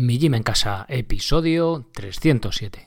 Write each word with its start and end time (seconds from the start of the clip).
Mi 0.00 0.16
Gym 0.16 0.36
en 0.36 0.44
Casa, 0.44 0.86
episodio 0.88 1.88
307. 1.92 2.86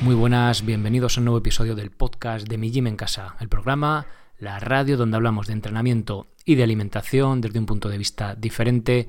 Muy 0.00 0.14
buenas, 0.14 0.64
bienvenidos 0.64 1.18
a 1.18 1.20
un 1.20 1.26
nuevo 1.26 1.36
episodio 1.36 1.74
del 1.74 1.90
podcast 1.90 2.48
de 2.48 2.56
Mi 2.56 2.70
Gym 2.70 2.86
en 2.86 2.96
Casa, 2.96 3.36
el 3.38 3.50
programa, 3.50 4.06
la 4.38 4.60
radio 4.60 4.96
donde 4.96 5.16
hablamos 5.16 5.46
de 5.46 5.52
entrenamiento 5.52 6.28
y 6.46 6.54
de 6.54 6.62
alimentación 6.62 7.42
desde 7.42 7.58
un 7.58 7.66
punto 7.66 7.90
de 7.90 7.98
vista 7.98 8.34
diferente 8.34 9.08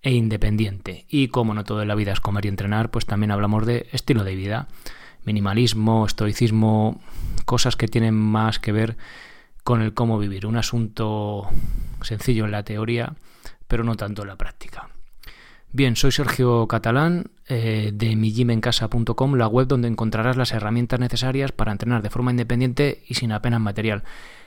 e 0.00 0.12
independiente. 0.12 1.06
Y 1.08 1.26
como 1.26 1.54
no 1.54 1.64
todo 1.64 1.82
en 1.82 1.88
la 1.88 1.96
vida 1.96 2.12
es 2.12 2.20
comer 2.20 2.44
y 2.44 2.50
entrenar, 2.50 2.92
pues 2.92 3.04
también 3.04 3.32
hablamos 3.32 3.66
de 3.66 3.88
estilo 3.90 4.22
de 4.22 4.36
vida, 4.36 4.68
minimalismo, 5.24 6.06
estoicismo, 6.06 7.00
cosas 7.44 7.76
que 7.76 7.88
tienen 7.88 8.14
más 8.14 8.58
que 8.58 8.72
ver 8.72 8.96
con 9.62 9.82
el 9.82 9.94
cómo 9.94 10.18
vivir. 10.18 10.46
Un 10.46 10.56
asunto 10.56 11.48
sencillo 12.02 12.44
en 12.44 12.50
la 12.50 12.62
teoría, 12.62 13.14
pero 13.66 13.84
no 13.84 13.96
tanto 13.96 14.22
en 14.22 14.28
la 14.28 14.36
práctica. 14.36 14.88
Bien, 15.72 15.96
soy 15.96 16.12
Sergio 16.12 16.68
Catalán 16.68 17.32
eh, 17.48 17.90
de 17.92 18.14
mijimencasa.com, 18.14 19.34
la 19.34 19.48
web 19.48 19.66
donde 19.66 19.88
encontrarás 19.88 20.36
las 20.36 20.52
herramientas 20.52 21.00
necesarias 21.00 21.50
para 21.50 21.72
entrenar 21.72 22.00
de 22.00 22.10
forma 22.10 22.30
independiente 22.30 23.02
y 23.08 23.14
sin 23.14 23.32
apenas 23.32 23.60
material. 23.60 24.04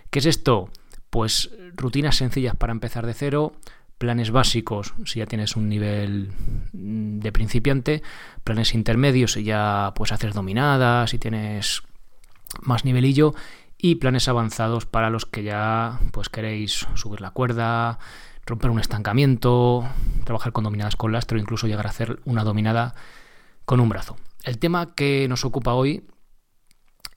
¿Qué 0.09 0.19
es 0.19 0.25
esto? 0.25 0.69
Pues 1.09 1.51
rutinas 1.75 2.15
sencillas 2.15 2.55
para 2.55 2.71
empezar 2.71 3.05
de 3.05 3.13
cero, 3.13 3.53
planes 3.97 4.31
básicos 4.31 4.93
si 5.05 5.19
ya 5.19 5.25
tienes 5.25 5.55
un 5.55 5.69
nivel 5.69 6.31
de 6.71 7.31
principiante, 7.31 8.03
planes 8.43 8.73
intermedios 8.73 9.33
si 9.33 9.43
ya 9.43 9.93
pues 9.95 10.11
hacer 10.11 10.33
dominadas, 10.33 11.09
si 11.09 11.17
tienes 11.17 11.83
más 12.61 12.85
nivelillo 12.85 13.33
y 13.77 13.95
planes 13.95 14.27
avanzados 14.27 14.85
para 14.85 15.09
los 15.09 15.25
que 15.25 15.43
ya 15.43 15.99
pues 16.11 16.29
queréis 16.29 16.87
subir 16.95 17.21
la 17.21 17.31
cuerda, 17.31 17.99
romper 18.45 18.71
un 18.71 18.79
estancamiento, 18.79 19.87
trabajar 20.23 20.51
con 20.51 20.63
dominadas 20.63 20.95
con 20.95 21.11
lastro, 21.11 21.37
incluso 21.37 21.67
llegar 21.67 21.85
a 21.85 21.91
hacer 21.91 22.19
una 22.25 22.43
dominada 22.43 22.95
con 23.65 23.79
un 23.79 23.89
brazo. 23.89 24.17
El 24.43 24.57
tema 24.57 24.95
que 24.95 25.27
nos 25.27 25.45
ocupa 25.45 25.73
hoy 25.73 26.07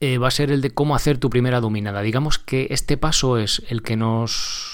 eh, 0.00 0.18
va 0.18 0.28
a 0.28 0.32
ser 0.32 0.50
el 0.50 0.60
de 0.60 0.72
cómo 0.72 0.94
hacer 0.94 1.18
tu 1.18 1.30
primera 1.30 1.60
dominada. 1.60 2.02
Digamos 2.02 2.38
que 2.38 2.66
este 2.70 2.96
paso 2.96 3.38
es 3.38 3.62
el 3.68 3.82
que 3.82 3.96
nos 3.96 4.69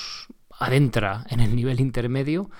adentra 0.58 1.24
en 1.28 1.40
el 1.40 1.54
nivel 1.54 1.80
intermedio, 1.80 2.50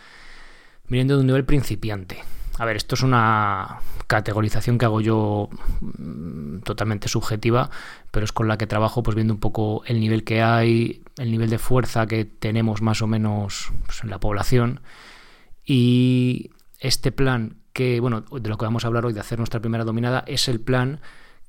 viniendo 0.89 1.15
de 1.15 1.21
un 1.21 1.27
nivel 1.27 1.45
principiante. 1.45 2.23
A 2.59 2.65
ver, 2.65 2.77
esto 2.77 2.95
es 2.95 3.03
una 3.03 3.81
categorización 4.07 4.79
que 4.79 4.87
hago 4.87 5.01
yo 5.01 5.51
mm, 5.81 6.61
totalmente 6.61 7.09
subjetiva, 7.09 7.71
pero 8.11 8.25
es 8.25 8.33
con 8.33 8.49
la 8.49 8.57
que 8.57 8.67
trabajo, 8.67 9.03
pues 9.03 9.15
viendo 9.15 9.35
un 9.35 9.41
poco 9.41 9.83
el 9.87 10.01
nivel 10.01 10.25
que 10.25 10.43
hay, 10.43 11.03
el 11.19 11.31
nivel 11.31 11.51
de 11.51 11.59
fuerza 11.59 12.07
que 12.07 12.25
tenemos 12.25 12.81
más 12.81 13.03
o 13.03 13.07
menos 13.07 13.73
pues, 13.85 14.03
en 14.05 14.11
la 14.11 14.21
población. 14.21 14.81
Y 15.65 16.51
este 16.79 17.13
plan 17.13 17.59
que, 17.75 18.01
bueno, 18.01 18.23
de 18.23 18.49
lo 18.49 18.57
que 18.57 18.65
vamos 18.65 18.85
a 18.85 18.89
hablar 18.89 19.05
hoy, 19.05 19.13
de 19.13 19.21
hacer 19.21 19.39
nuestra 19.39 19.61
primera 19.61 19.85
dominada, 19.85 20.25
es 20.27 20.49
el 20.49 20.61
plan 20.61 21.01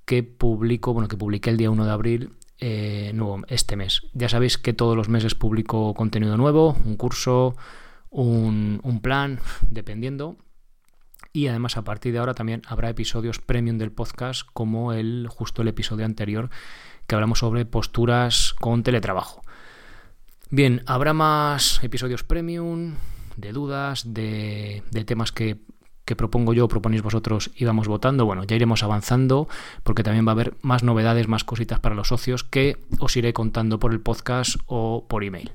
que 0.04 0.24
publico, 0.24 0.94
bueno, 0.94 1.08
que 1.08 1.16
publiqué 1.16 1.52
el 1.52 1.58
día 1.58 1.70
1 1.70 1.86
de 1.86 1.92
abril 1.92 2.34
eh, 2.60 3.12
nuevo, 3.14 3.42
este 3.48 3.76
mes. 3.76 4.04
Ya 4.14 4.30
sabéis 4.30 4.58
que 4.58 4.74
todos 4.74 4.96
los 4.96 5.10
meses 5.10 5.36
publico 5.36 5.94
contenido 5.94 6.38
nuevo, 6.38 6.78
un 6.86 6.96
curso, 6.96 7.56
un, 8.10 8.80
un 8.84 9.02
plan, 9.02 9.40
dependiendo 9.70 10.38
y 11.34 11.48
además 11.48 11.78
a 11.78 11.84
partir 11.84 12.14
de 12.14 12.20
ahora 12.20 12.34
también 12.34 12.64
habrá 12.68 12.90
episodios 12.90 13.40
premium 13.40 13.78
del 13.78 13.92
podcast 13.92 14.48
como 14.54 14.94
el 14.94 15.28
justo 15.30 15.62
el 15.62 15.68
episodio 15.68 16.04
anterior 16.06 16.50
que 17.06 17.14
hablamos 17.14 17.40
sobre 17.40 17.66
posturas 17.66 18.56
con 18.60 18.82
teletrabajo. 18.82 19.42
Bien, 20.50 20.82
habrá 20.86 21.14
más 21.14 21.84
episodios 21.84 22.24
premium 22.24 22.96
de 23.36 23.52
dudas, 23.52 24.14
de, 24.14 24.82
temas 25.06 25.32
que, 25.32 25.58
que 26.08 26.16
propongo 26.16 26.54
yo, 26.54 26.70
proponéis 26.70 27.04
vosotros 27.04 27.52
y 27.54 27.66
vamos 27.66 27.88
votando. 27.90 28.26
Bueno, 28.26 28.46
ya 28.46 28.56
iremos 28.56 28.82
avanzando 28.82 29.50
porque 29.84 30.04
también 30.04 30.26
va 30.26 30.32
a 30.32 30.34
haber 30.34 30.56
más 30.62 30.82
novedades, 30.82 31.28
más 31.28 31.44
cositas 31.44 31.82
para 31.82 31.96
los 31.96 32.08
socios 32.08 32.46
que 32.46 32.78
os 32.98 33.16
iré 33.18 33.34
contando 33.34 33.78
por 33.78 33.92
el 33.92 34.00
podcast 34.00 34.56
o 34.66 35.06
por 35.08 35.26
email. 35.26 35.52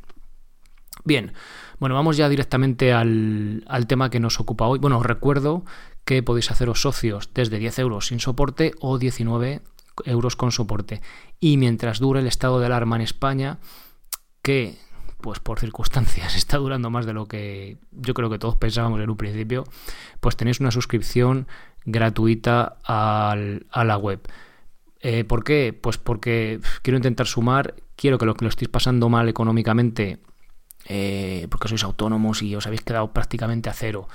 Bien, 1.04 1.32
bueno, 1.80 1.94
vamos 1.94 2.18
ya 2.18 2.28
directamente 2.28 2.92
al, 2.92 3.64
tema 3.88 4.10
que 4.10 4.20
nos 4.20 4.38
ocupa 4.38 4.66
hoy. 4.66 4.78
Bueno, 4.78 4.98
os 4.98 5.06
recuerdo 5.06 5.64
que 6.04 6.22
podéis 6.22 6.50
haceros 6.50 6.82
socios 6.82 7.30
desde 7.32 7.58
10 7.58 7.78
euros 7.78 8.06
sin 8.08 8.20
soporte 8.20 8.72
o 8.78 8.98
19 8.98 9.62
euros 10.04 10.36
con 10.36 10.52
soporte. 10.52 11.00
Y 11.40 11.56
mientras 11.56 11.98
dure 11.98 12.20
el 12.20 12.26
estado 12.26 12.60
de 12.60 12.66
alarma 12.66 12.96
en 12.96 13.02
España, 13.02 13.58
que 14.42 14.76
pues 15.22 15.40
por 15.40 15.58
circunstancias 15.58 16.36
está 16.36 16.58
durando 16.58 16.90
más 16.90 17.06
de 17.06 17.14
lo 17.14 17.26
que 17.26 17.78
yo 17.92 18.12
creo 18.12 18.28
que 18.28 18.38
todos 18.38 18.56
pensábamos 18.56 19.00
en 19.00 19.08
un 19.08 19.16
principio, 19.16 19.64
pues 20.20 20.36
tenéis 20.36 20.60
una 20.60 20.70
suscripción 20.70 21.46
gratuita 21.84 22.76
a 22.84 23.34
la 23.36 23.96
web. 23.96 24.20
Eh, 25.00 25.24
¿Por 25.24 25.42
qué? 25.42 25.76
Pues 25.78 25.98
porque 25.98 26.60
quiero 26.82 26.96
intentar 26.96 27.26
sumar, 27.26 27.74
quiero 27.96 28.18
que 28.18 28.26
lo 28.26 28.34
que 28.34 28.44
lo 28.44 28.48
estéis 28.50 28.68
pasando 28.68 29.08
mal 29.08 29.28
económicamente 29.28 30.20
eh, 30.86 31.46
porque 31.50 31.68
sois 31.68 31.84
autónomos 31.84 32.42
y 32.42 32.54
os 32.56 32.66
habéis 32.66 32.82
quedado 32.82 33.12
prácticamente 33.12 33.70
a 33.70 33.72
cero, 33.72 34.08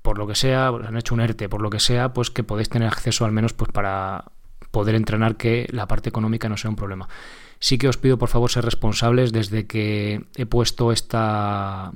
por 0.00 0.18
lo 0.18 0.26
que 0.26 0.34
sea, 0.34 0.72
os 0.72 0.86
han 0.86 0.96
hecho 0.96 1.14
un 1.14 1.20
ERTE, 1.20 1.48
por 1.48 1.60
lo 1.60 1.70
que 1.70 1.80
sea, 1.80 2.12
pues 2.12 2.30
que 2.30 2.44
podéis 2.44 2.68
tener 2.68 2.88
acceso 2.88 3.24
al 3.24 3.32
menos 3.32 3.52
pues 3.52 3.70
para 3.72 4.32
poder 4.70 4.94
entrenar 4.94 5.36
que 5.36 5.68
la 5.70 5.86
parte 5.86 6.08
económica 6.08 6.48
no 6.48 6.56
sea 6.56 6.70
un 6.70 6.76
problema. 6.76 7.08
Sí 7.64 7.78
que 7.78 7.88
os 7.88 7.96
pido 7.96 8.18
por 8.18 8.28
favor 8.28 8.50
ser 8.50 8.62
responsables 8.62 9.32
desde 9.32 9.66
que 9.66 10.20
he 10.36 10.44
puesto 10.44 10.92
esta, 10.92 11.92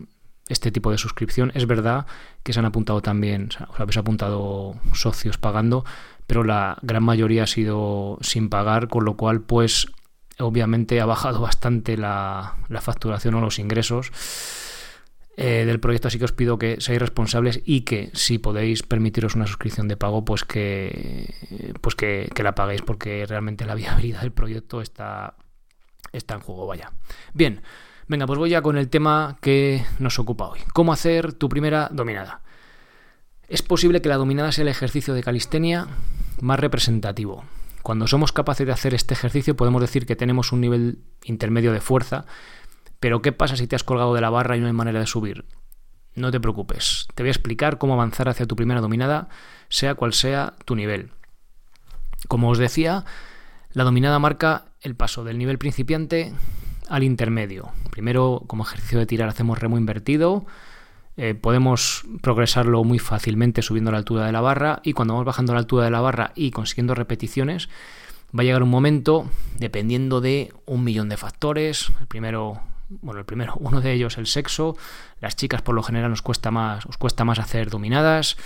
este 0.49 0.73
tipo 0.73 0.91
de 0.91 0.97
suscripción. 0.97 1.53
Es 1.55 1.67
verdad 1.67 2.07
que 2.43 2.55
se 2.55 2.61
han 2.61 2.65
apuntado 2.65 3.03
también, 3.03 3.51
os 3.69 3.79
habéis 3.79 3.99
apuntado 3.99 4.77
socios 4.95 5.37
pagando, 5.37 5.85
pero 6.27 6.43
la 6.43 6.79
gran 6.81 7.03
mayoría 7.03 7.43
ha 7.43 7.47
sido 7.47 8.17
sin 8.23 8.49
pagar, 8.49 8.89
con 8.89 9.05
lo 9.05 9.19
cual 9.19 9.43
pues 9.43 9.89
obviamente 10.39 11.03
ha 11.03 11.05
bajado 11.05 11.41
bastante 11.51 11.99
la, 11.99 12.57
facturación 12.81 13.35
o 13.35 13.43
los 13.43 13.59
ingresos 13.59 14.11
eh, 15.37 15.65
del 15.67 15.81
proyecto, 15.81 16.09
así 16.09 16.19
que 16.19 16.25
os 16.25 16.33
pido 16.33 16.59
que 16.59 16.81
seáis 16.81 16.99
responsables 16.99 17.61
y 17.63 17.83
que 17.83 18.11
si 18.15 18.39
podéis 18.39 18.83
permitiros 18.85 19.35
una 19.35 19.47
suscripción 19.47 19.87
de 19.87 19.99
pago, 19.99 20.25
pues 20.25 20.45
que, 20.45 21.35
pues 21.83 21.95
que, 21.95 22.33
la 22.43 22.55
paguéis, 22.55 22.81
porque 22.81 23.27
realmente 23.27 23.67
la 23.67 23.75
viabilidad 23.75 24.23
del 24.23 24.33
proyecto 24.33 24.81
está, 24.81 25.37
está 26.13 26.35
en 26.35 26.41
juego, 26.41 26.67
vaya. 26.67 26.93
Bien, 27.35 27.63
venga, 28.07 28.27
pues 28.27 28.39
voy 28.39 28.51
ya 28.51 28.63
con 28.63 28.77
el 28.77 28.89
tema 28.89 29.39
que 29.41 29.85
nos 29.99 30.19
ocupa 30.19 30.49
hoy. 30.49 30.61
¿Cómo 30.73 30.93
hacer 30.93 31.33
tu 31.33 31.49
primera 31.49 31.89
dominada? 31.93 32.43
Es 33.49 33.63
posible 33.63 34.03
que 34.03 34.09
la 34.09 34.17
dominada 34.17 34.53
sea 34.53 34.63
el 34.63 34.69
ejercicio 34.69 35.15
de 35.15 35.23
calistenia 35.23 35.87
más 36.41 36.61
representativo. 36.61 37.45
Cuando 37.83 38.07
somos 38.07 38.33
capaces 38.33 38.67
de 38.67 38.73
hacer 38.73 38.93
este 38.93 39.15
ejercicio 39.15 39.57
podemos 39.57 39.81
decir 39.81 40.05
que 40.05 40.17
tenemos 40.17 40.53
un 40.53 40.61
nivel 40.61 40.99
intermedio 41.25 41.73
de 41.73 41.81
fuerza, 41.81 42.27
pero 43.01 43.23
¿qué 43.23 43.33
pasa 43.33 43.57
si 43.57 43.67
te 43.67 43.77
has 43.77 43.85
colgado 43.85 44.15
de 44.15 44.21
la 44.21 44.31
barra 44.31 44.57
y 44.57 44.61
no 44.61 44.67
hay 44.67 44.73
manera 44.73 45.01
de 45.01 45.07
subir? 45.07 45.47
No 46.15 46.31
te 46.31 46.41
preocupes, 46.41 47.07
te 47.15 47.23
voy 47.23 47.29
a 47.29 47.33
explicar 47.33 47.79
cómo 47.79 47.95
avanzar 47.95 48.29
hacia 48.29 48.47
tu 48.47 48.57
primera 48.57 48.81
dominada, 48.81 49.29
sea 49.69 49.95
cual 49.95 50.13
sea 50.13 50.55
tu 50.65 50.75
nivel. 50.75 51.13
Como 52.27 52.51
os 52.51 52.59
decía, 52.59 53.05
la 53.73 53.85
dominada 53.85 54.19
marca 54.19 54.68
el 54.83 54.95
paso 54.95 55.25
del 55.25 55.39
nivel 55.39 55.59
principiante 55.59 56.33
al 56.89 57.03
intermedio. 57.03 57.71
Primero, 57.91 58.43
como 58.47 58.65
ejercicio 58.65 58.99
de 58.99 59.07
tirar, 59.07 59.29
hacemos 59.29 59.59
remo 59.59 59.79
invertido, 59.79 60.47
eh, 61.17 61.35
podemos 61.35 62.05
progresarlo 62.23 62.85
muy 62.85 63.01
fácilmente 63.01 63.61
subiendo 63.61 63.91
la 63.91 63.99
altura 63.99 64.25
de 64.25 64.33
la 64.33 64.41
barra 64.41 64.81
y 64.85 64.93
cuando 64.93 65.15
vamos 65.15 65.27
bajando 65.27 65.53
la 65.53 65.59
altura 65.59 65.85
de 65.85 65.91
la 65.91 66.01
barra 66.01 66.33
y 66.37 66.53
consiguiendo 66.53 66.95
repeticiones, 66.95 67.69
va 68.37 68.43
a 68.43 68.45
llegar 68.45 68.63
un 68.63 68.71
momento, 68.71 69.29
dependiendo 69.59 70.21
de 70.21 70.53
un 70.65 70.85
millón 70.85 71.09
de 71.09 71.17
factores, 71.17 71.91
el 72.01 72.07
primero, 72.07 72.61
bueno, 72.89 73.19
el 73.19 73.27
primero, 73.27 73.55
uno 73.61 73.81
de 73.81 73.93
ellos 73.93 74.17
el 74.17 74.27
sexo, 74.27 74.77
las 75.21 75.35
chicas 75.35 75.61
por 75.61 75.75
lo 75.75 75.83
general 75.83 76.11
nos 76.11 76.23
cuesta 76.23 76.51
más, 76.51 76.87
os 76.87 76.97
cuesta 76.99 77.25
más 77.25 77.41
hacer 77.41 77.69
dominadas, 77.69 78.37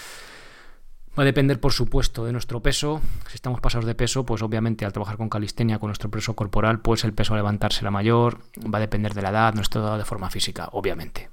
Va 1.18 1.24
a 1.24 1.26
depender, 1.26 1.60
por 1.60 1.72
supuesto, 1.72 2.24
de 2.24 2.32
nuestro 2.32 2.60
peso. 2.60 3.02
Si 3.28 3.34
estamos 3.34 3.60
pasados 3.60 3.84
de 3.84 3.94
peso, 3.94 4.24
pues 4.24 4.40
obviamente 4.40 4.86
al 4.86 4.92
trabajar 4.92 5.18
con 5.18 5.28
calistenia, 5.28 5.78
con 5.78 5.88
nuestro 5.88 6.10
peso 6.10 6.34
corporal, 6.34 6.80
pues 6.80 7.04
el 7.04 7.12
peso 7.12 7.34
a 7.34 7.36
levantarse 7.36 7.80
será 7.80 7.90
mayor. 7.90 8.38
Va 8.62 8.78
a 8.78 8.80
depender 8.80 9.12
de 9.12 9.20
la 9.20 9.28
edad, 9.28 9.54
nuestro 9.54 9.82
estado 9.82 9.98
de 9.98 10.06
forma 10.06 10.30
física, 10.30 10.70
obviamente. 10.72 11.28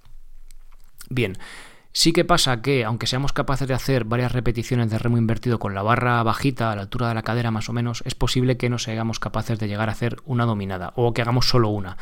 Bien, 1.09 1.37
sí 1.93 2.11
que 2.11 2.25
pasa 2.25 2.61
que, 2.61 2.83
aunque 2.83 3.07
seamos 3.07 3.31
capaces 3.31 3.69
de 3.69 3.73
hacer 3.73 4.03
varias 4.03 4.33
repeticiones 4.33 4.89
de 4.89 4.99
remo 4.99 5.17
invertido 5.17 5.59
con 5.59 5.73
la 5.73 5.81
barra 5.81 6.21
bajita 6.23 6.73
a 6.73 6.75
la 6.75 6.81
altura 6.81 7.07
de 7.07 7.15
la 7.15 7.23
cadera 7.23 7.49
más 7.49 7.69
o 7.69 7.73
menos, 7.73 8.03
es 8.05 8.15
posible 8.15 8.57
que 8.57 8.69
no 8.69 8.79
seamos 8.79 9.19
capaces 9.19 9.59
de 9.59 9.69
llegar 9.69 9.87
a 9.87 9.93
hacer 9.93 10.17
una 10.25 10.45
dominada 10.45 10.91
o 10.97 11.13
que 11.13 11.21
hagamos 11.21 11.47
solo 11.47 11.69
una. 11.69 11.95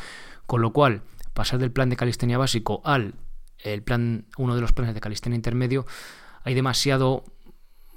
Con 0.47 0.63
lo 0.63 0.73
cual, 0.73 1.03
pasar 1.35 1.59
del 1.59 1.71
plan 1.71 1.89
de 1.89 1.95
calistenia 1.95 2.39
básico 2.39 2.81
al 2.83 3.13
el 3.59 3.83
plan, 3.83 4.25
uno 4.37 4.55
de 4.55 4.61
los 4.61 4.71
planes 4.71 4.95
de 4.95 5.01
calistenia 5.01 5.35
intermedio, 5.35 5.85
hay 6.43 6.53
demasiado 6.53 7.23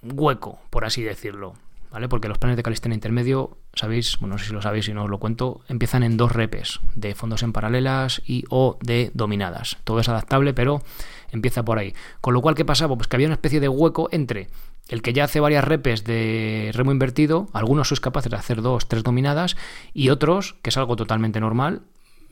hueco, 0.03 0.59
por 0.71 0.85
así 0.85 1.03
decirlo. 1.03 1.55
¿vale? 1.91 2.09
Porque 2.09 2.29
los 2.29 2.39
planes 2.39 2.57
de 2.57 2.63
calistenia 2.63 2.95
intermedio, 2.95 3.59
sabéis, 3.75 4.19
bueno, 4.21 4.35
no 4.35 4.39
sé 4.39 4.47
si 4.47 4.53
lo 4.53 4.63
sabéis 4.63 4.89
y 4.89 4.95
no 4.95 5.05
os 5.05 5.11
lo 5.11 5.19
cuento, 5.19 5.61
empiezan 5.69 6.03
en 6.03 6.17
dos 6.17 6.33
repes, 6.33 6.81
de 6.95 7.15
fondos 7.15 7.43
en 7.43 7.53
paralelas 7.53 8.23
y 8.25 8.45
o 8.49 8.79
de 8.81 9.11
dominadas. 9.15 9.79
Todo 9.85 10.01
es 10.01 10.09
adaptable, 10.09 10.55
pero 10.55 10.83
empieza 11.31 11.65
por 11.65 11.79
ahí. 11.79 11.95
Con 12.21 12.35
lo 12.35 12.43
cual, 12.43 12.55
¿qué 12.55 12.65
pasaba? 12.65 12.97
Pues 12.97 13.09
que 13.09 13.17
había 13.17 13.27
una 13.27 13.35
especie 13.35 13.61
de 13.61 13.69
hueco 13.69 14.09
entre 14.13 14.49
el 14.89 15.03
que 15.03 15.13
ya 15.13 15.25
hace 15.25 15.41
varias 15.41 15.65
repes 15.65 16.05
de 16.05 16.71
remo 16.75 16.93
invertido, 16.93 17.49
algunos 17.53 17.89
sois 17.89 18.01
capaces 18.01 18.31
de 18.31 18.37
hacer 18.37 18.63
dos, 18.63 18.89
tres 18.89 19.03
dominadas, 19.03 19.57
y 19.93 20.11
otros, 20.11 20.57
que 20.63 20.71
es 20.71 20.77
algo 20.77 20.97
totalmente 20.97 21.41
normal, 21.41 21.83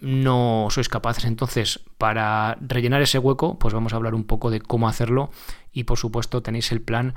no 0.01 0.69
sois 0.71 0.89
capaces. 0.89 1.25
Entonces, 1.25 1.81
para 1.99 2.57
rellenar 2.61 3.03
ese 3.03 3.19
hueco, 3.19 3.59
pues 3.59 3.75
vamos 3.75 3.93
a 3.93 3.97
hablar 3.97 4.15
un 4.15 4.25
poco 4.25 4.51
de 4.51 4.61
cómo 4.61 4.89
hacerlo 4.89 5.31
y 5.73 5.85
por 5.85 5.99
supuesto 5.99 6.43
tenéis 6.43 6.73
el 6.73 6.81
plan 6.81 7.15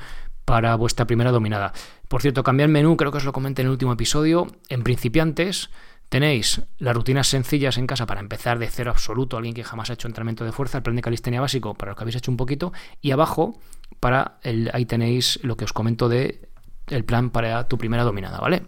para 0.52 0.76
vuestra 0.76 1.08
primera 1.08 1.32
dominada. 1.32 1.72
Por 2.10 2.22
cierto, 2.22 2.44
cambiar 2.44 2.68
el 2.68 2.74
menú, 2.74 2.98
creo 2.98 3.10
que 3.10 3.20
os 3.20 3.24
lo 3.24 3.32
comenté 3.32 3.62
en 3.62 3.68
el 3.68 3.72
último 3.72 3.94
episodio. 3.94 4.48
En 4.68 4.84
principiantes 4.84 5.70
tenéis 6.10 6.62
las 6.78 6.94
rutinas 6.94 7.28
sencillas 7.28 7.78
en 7.78 7.88
casa 7.88 8.06
para 8.06 8.20
empezar 8.20 8.60
de 8.60 8.68
cero 8.68 8.92
absoluto, 8.92 9.38
alguien 9.38 9.56
que 9.56 9.64
jamás 9.64 9.90
ha 9.90 9.94
hecho 9.94 10.10
entrenamiento 10.10 10.44
de 10.44 10.52
fuerza, 10.52 10.80
el 10.80 10.84
plan 10.84 10.98
de 10.98 11.04
calistenia 11.04 11.40
básico 11.40 11.74
para 11.74 11.94
lo 11.94 11.96
que 11.96 12.04
habéis 12.04 12.18
hecho 12.18 12.32
un 12.32 12.36
poquito, 12.36 12.74
y 13.00 13.12
abajo 13.12 13.62
para 14.02 14.40
el, 14.42 14.70
ahí 14.74 14.86
tenéis 14.86 15.40
lo 15.42 15.56
que 15.56 15.64
os 15.64 15.72
comento 15.72 16.10
de 16.10 16.50
el 16.88 17.06
plan 17.06 17.30
para 17.30 17.70
tu 17.70 17.78
primera 17.78 18.04
dominada, 18.04 18.38
¿vale? 18.42 18.64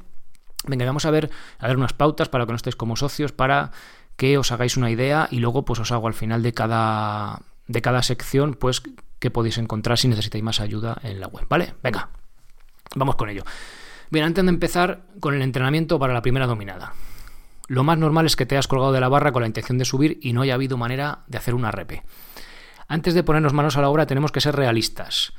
Venga, 0.65 0.85
vamos 0.85 1.03
a 1.03 1.11
ver, 1.11 1.31
a 1.59 1.67
ver 1.67 1.75
unas 1.75 1.91
pautas 1.91 2.29
para 2.29 2.45
que 2.45 2.53
no 2.53 2.55
estéis 2.55 2.77
como 2.77 2.95
socios, 2.95 3.33
para 3.33 3.71
que 4.15 4.37
os 4.37 4.53
hagáis 4.53 4.77
una 4.77 4.89
idea 4.89 5.27
y 5.31 5.39
luego 5.39 5.65
pues 5.65 5.81
os 5.81 5.91
hago 5.91 6.07
al 6.07 6.13
final 6.13 6.43
de 6.43 6.53
cada, 6.53 7.41
de 7.67 7.81
cada 7.81 8.03
sección 8.03 8.53
pues 8.53 8.83
que 9.23 9.31
podéis 9.31 9.57
encontrar 9.57 9.97
si 9.97 10.09
necesitáis 10.09 10.43
más 10.43 10.59
ayuda 10.59 10.99
en 11.01 11.21
la 11.21 11.27
web, 11.27 11.45
¿vale? 11.47 11.75
Venga, 11.81 12.09
vamos 12.93 13.15
con 13.15 13.29
ello. 13.29 13.45
Bien, 14.11 14.25
antes 14.25 14.43
de 14.43 14.49
empezar 14.49 15.05
con 15.21 15.33
el 15.33 15.41
entrenamiento 15.41 15.97
para 15.97 16.13
la 16.13 16.21
primera 16.21 16.45
dominada. 16.45 16.91
Lo 17.69 17.85
más 17.85 17.97
normal 17.97 18.25
es 18.25 18.35
que 18.35 18.45
te 18.45 18.55
hayas 18.55 18.67
colgado 18.67 18.91
de 18.91 18.99
la 18.99 19.07
barra 19.07 19.31
con 19.31 19.43
la 19.43 19.47
intención 19.47 19.77
de 19.77 19.85
subir 19.85 20.19
y 20.21 20.33
no 20.33 20.41
haya 20.41 20.55
habido 20.55 20.75
manera 20.75 21.23
de 21.27 21.37
hacer 21.37 21.55
una 21.55 21.71
repe. 21.71 22.03
Antes 22.89 23.13
de 23.13 23.23
ponernos 23.23 23.53
manos 23.53 23.77
a 23.77 23.81
la 23.81 23.87
obra 23.87 24.07
tenemos 24.07 24.33
que 24.33 24.41
ser 24.41 24.57
realistas. 24.57 25.31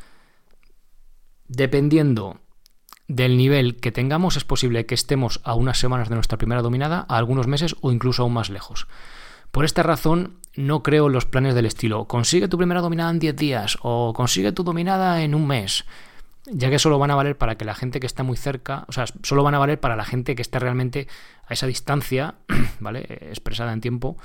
Dependiendo 1.46 2.40
del 3.06 3.36
nivel 3.36 3.76
que 3.76 3.92
tengamos, 3.92 4.38
es 4.38 4.44
posible 4.44 4.86
que 4.86 4.94
estemos 4.94 5.42
a 5.44 5.52
unas 5.52 5.76
semanas 5.76 6.08
de 6.08 6.14
nuestra 6.14 6.38
primera 6.38 6.62
dominada, 6.62 7.04
a 7.06 7.18
algunos 7.18 7.48
meses 7.48 7.76
o 7.82 7.92
incluso 7.92 8.22
aún 8.22 8.32
más 8.32 8.48
lejos. 8.48 8.86
Por 9.50 9.66
esta 9.66 9.82
razón, 9.82 10.38
no 10.56 10.82
creo 10.82 11.08
los 11.08 11.26
planes 11.26 11.54
del 11.54 11.66
estilo 11.66 12.06
consigue 12.06 12.48
tu 12.48 12.56
primera 12.56 12.80
dominada 12.80 13.10
en 13.10 13.18
10 13.18 13.36
días 13.36 13.78
o 13.82 14.12
consigue 14.14 14.52
tu 14.52 14.62
dominada 14.64 15.22
en 15.22 15.34
un 15.34 15.46
mes, 15.46 15.84
ya 16.46 16.70
que 16.70 16.78
solo 16.78 16.98
van 16.98 17.10
a 17.10 17.14
valer 17.14 17.36
para 17.36 17.56
que 17.56 17.64
la 17.64 17.74
gente 17.74 18.00
que 18.00 18.06
está 18.06 18.22
muy 18.22 18.36
cerca, 18.36 18.84
o 18.88 18.92
sea, 18.92 19.06
solo 19.22 19.42
van 19.42 19.54
a 19.54 19.58
valer 19.58 19.80
para 19.80 19.96
la 19.96 20.04
gente 20.04 20.34
que 20.34 20.42
esté 20.42 20.58
realmente 20.58 21.08
a 21.48 21.54
esa 21.54 21.66
distancia, 21.66 22.34
¿vale? 22.80 23.06
Expresada 23.30 23.72
en 23.72 23.80
tiempo 23.80 24.16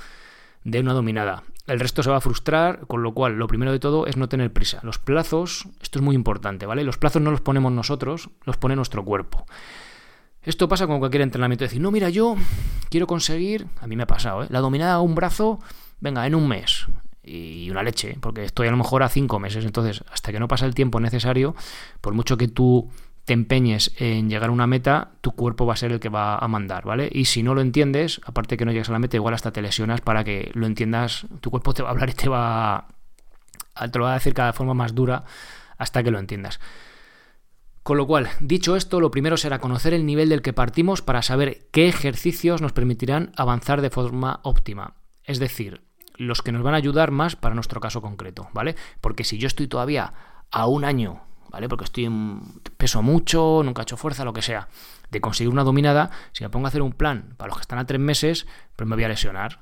de 0.64 0.80
una 0.80 0.92
dominada. 0.92 1.42
El 1.66 1.80
resto 1.80 2.02
se 2.02 2.10
va 2.10 2.16
a 2.16 2.20
frustrar, 2.20 2.86
con 2.86 3.02
lo 3.02 3.14
cual 3.14 3.36
lo 3.36 3.46
primero 3.46 3.72
de 3.72 3.78
todo 3.78 4.06
es 4.06 4.16
no 4.16 4.28
tener 4.28 4.52
prisa. 4.52 4.80
Los 4.82 4.98
plazos, 4.98 5.68
esto 5.80 5.98
es 5.98 6.04
muy 6.04 6.14
importante, 6.14 6.66
¿vale? 6.66 6.84
Los 6.84 6.98
plazos 6.98 7.22
no 7.22 7.30
los 7.30 7.40
ponemos 7.40 7.72
nosotros, 7.72 8.30
los 8.44 8.56
pone 8.56 8.76
nuestro 8.76 9.04
cuerpo. 9.04 9.46
Esto 10.42 10.68
pasa 10.68 10.86
con 10.86 10.98
cualquier 10.98 11.22
entrenamiento. 11.22 11.64
Decir, 11.64 11.80
no, 11.80 11.90
mira, 11.90 12.08
yo 12.08 12.36
quiero 12.88 13.06
conseguir, 13.06 13.66
a 13.80 13.86
mí 13.86 13.94
me 13.94 14.04
ha 14.04 14.06
pasado, 14.06 14.42
¿eh? 14.42 14.46
la 14.50 14.60
dominada 14.60 14.94
a 14.94 15.00
un 15.00 15.14
brazo, 15.14 15.60
venga, 16.00 16.26
en 16.26 16.34
un 16.34 16.48
mes. 16.48 16.86
Y 17.22 17.70
una 17.70 17.82
leche, 17.82 18.16
porque 18.20 18.44
estoy 18.44 18.68
a 18.68 18.70
lo 18.70 18.76
mejor 18.76 19.02
a 19.02 19.08
cinco 19.08 19.38
meses. 19.38 19.64
Entonces, 19.64 20.02
hasta 20.10 20.32
que 20.32 20.40
no 20.40 20.48
pasa 20.48 20.66
el 20.66 20.74
tiempo 20.74 21.00
necesario, 21.00 21.54
por 22.00 22.14
mucho 22.14 22.36
que 22.36 22.48
tú 22.48 22.90
te 23.24 23.34
empeñes 23.34 23.92
en 23.98 24.28
llegar 24.28 24.48
a 24.48 24.52
una 24.52 24.66
meta, 24.66 25.12
tu 25.20 25.32
cuerpo 25.32 25.66
va 25.66 25.74
a 25.74 25.76
ser 25.76 25.92
el 25.92 26.00
que 26.00 26.08
va 26.08 26.36
a 26.36 26.48
mandar, 26.48 26.84
¿vale? 26.84 27.08
Y 27.12 27.26
si 27.26 27.42
no 27.42 27.54
lo 27.54 27.60
entiendes, 27.60 28.20
aparte 28.24 28.56
que 28.56 28.64
no 28.64 28.72
llegas 28.72 28.88
a 28.88 28.92
la 28.92 28.98
meta, 28.98 29.16
igual 29.16 29.34
hasta 29.34 29.52
te 29.52 29.62
lesionas 29.62 30.00
para 30.00 30.24
que 30.24 30.50
lo 30.54 30.66
entiendas, 30.66 31.26
tu 31.40 31.50
cuerpo 31.50 31.72
te 31.74 31.82
va 31.82 31.90
a 31.90 31.92
hablar 31.92 32.10
y 32.10 32.14
te 32.14 32.28
va 32.28 32.88
a, 33.74 33.88
te 33.88 33.98
lo 33.98 34.06
va 34.06 34.12
a 34.12 34.14
decir 34.14 34.34
cada 34.34 34.52
forma 34.52 34.74
más 34.74 34.94
dura 34.94 35.24
hasta 35.78 36.02
que 36.02 36.10
lo 36.10 36.18
entiendas. 36.18 36.58
Con 37.82 37.96
lo 37.96 38.06
cual, 38.06 38.28
dicho 38.40 38.76
esto, 38.76 39.00
lo 39.00 39.10
primero 39.10 39.36
será 39.36 39.58
conocer 39.58 39.94
el 39.94 40.04
nivel 40.04 40.28
del 40.28 40.42
que 40.42 40.52
partimos 40.52 41.00
para 41.00 41.22
saber 41.22 41.68
qué 41.70 41.88
ejercicios 41.88 42.60
nos 42.60 42.72
permitirán 42.72 43.32
avanzar 43.36 43.80
de 43.80 43.90
forma 43.90 44.40
óptima. 44.42 44.94
Es 45.24 45.38
decir, 45.38 45.82
los 46.20 46.42
que 46.42 46.52
nos 46.52 46.62
van 46.62 46.74
a 46.74 46.76
ayudar 46.76 47.10
más 47.10 47.34
para 47.34 47.54
nuestro 47.54 47.80
caso 47.80 48.02
concreto, 48.02 48.48
¿vale? 48.52 48.76
Porque 49.00 49.24
si 49.24 49.38
yo 49.38 49.46
estoy 49.46 49.68
todavía 49.68 50.12
a 50.50 50.66
un 50.66 50.84
año, 50.84 51.22
¿vale? 51.48 51.66
Porque 51.68 51.84
estoy 51.84 52.04
en 52.04 52.42
peso 52.76 53.00
mucho, 53.00 53.62
nunca 53.64 53.80
he 53.80 53.84
hecho 53.84 53.96
fuerza, 53.96 54.24
lo 54.24 54.34
que 54.34 54.42
sea, 54.42 54.68
de 55.10 55.20
conseguir 55.22 55.50
una 55.50 55.64
dominada, 55.64 56.10
si 56.32 56.44
me 56.44 56.50
pongo 56.50 56.66
a 56.66 56.68
hacer 56.68 56.82
un 56.82 56.92
plan 56.92 57.34
para 57.38 57.48
los 57.48 57.56
que 57.56 57.62
están 57.62 57.78
a 57.78 57.86
tres 57.86 58.00
meses, 58.00 58.46
pues 58.76 58.86
me 58.86 58.96
voy 58.96 59.04
a 59.04 59.08
lesionar. 59.08 59.60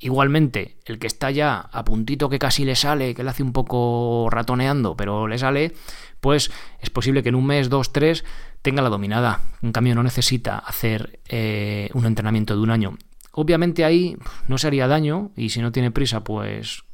Igualmente, 0.00 0.78
el 0.84 0.98
que 0.98 1.06
está 1.06 1.30
ya 1.30 1.60
a 1.60 1.84
puntito 1.84 2.28
que 2.28 2.40
casi 2.40 2.64
le 2.64 2.74
sale, 2.74 3.14
que 3.14 3.22
le 3.22 3.30
hace 3.30 3.44
un 3.44 3.52
poco 3.52 4.28
ratoneando, 4.32 4.96
pero 4.96 5.28
le 5.28 5.38
sale, 5.38 5.74
pues 6.20 6.50
es 6.80 6.90
posible 6.90 7.22
que 7.22 7.28
en 7.28 7.36
un 7.36 7.46
mes, 7.46 7.68
dos, 7.68 7.92
tres, 7.92 8.24
tenga 8.62 8.82
la 8.82 8.88
dominada. 8.88 9.42
En 9.62 9.70
cambio, 9.70 9.94
no 9.94 10.02
necesita 10.02 10.58
hacer 10.58 11.20
eh, 11.28 11.88
un 11.94 12.04
entrenamiento 12.06 12.56
de 12.56 12.62
un 12.62 12.70
año. 12.70 12.98
Obviamente 13.32 13.84
ahí 13.84 14.16
no 14.46 14.58
se 14.58 14.66
haría 14.66 14.86
daño 14.86 15.32
y 15.36 15.50
si 15.50 15.60
no 15.60 15.72
tiene 15.72 15.90
prisa, 15.90 16.22
pues 16.22 16.84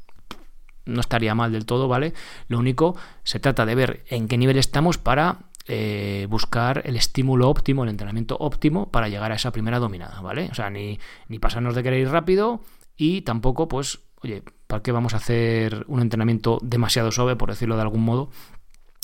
no 0.84 1.00
estaría 1.00 1.34
mal 1.34 1.52
del 1.52 1.66
todo, 1.66 1.88
¿vale? 1.88 2.14
Lo 2.48 2.58
único, 2.58 2.96
se 3.22 3.40
trata 3.40 3.66
de 3.66 3.74
ver 3.74 4.04
en 4.08 4.26
qué 4.26 4.38
nivel 4.38 4.56
estamos 4.56 4.98
para 4.98 5.50
eh, 5.66 6.26
buscar 6.30 6.82
el 6.86 6.96
estímulo 6.96 7.50
óptimo, 7.50 7.84
el 7.84 7.90
entrenamiento 7.90 8.36
óptimo 8.40 8.90
para 8.90 9.08
llegar 9.08 9.32
a 9.32 9.34
esa 9.34 9.52
primera 9.52 9.78
dominada, 9.78 10.20
¿vale? 10.22 10.48
O 10.50 10.54
sea, 10.54 10.70
ni, 10.70 10.98
ni 11.28 11.38
pasarnos 11.38 11.74
de 11.74 11.82
querer 11.82 12.00
ir 12.00 12.08
rápido 12.08 12.60
y 12.96 13.22
tampoco, 13.22 13.68
pues, 13.68 14.00
oye, 14.22 14.42
¿para 14.66 14.82
qué 14.82 14.92
vamos 14.92 15.14
a 15.14 15.18
hacer 15.18 15.84
un 15.88 16.00
entrenamiento 16.00 16.58
demasiado 16.62 17.12
suave, 17.12 17.36
por 17.36 17.50
decirlo 17.50 17.76
de 17.76 17.82
algún 17.82 18.02
modo, 18.02 18.30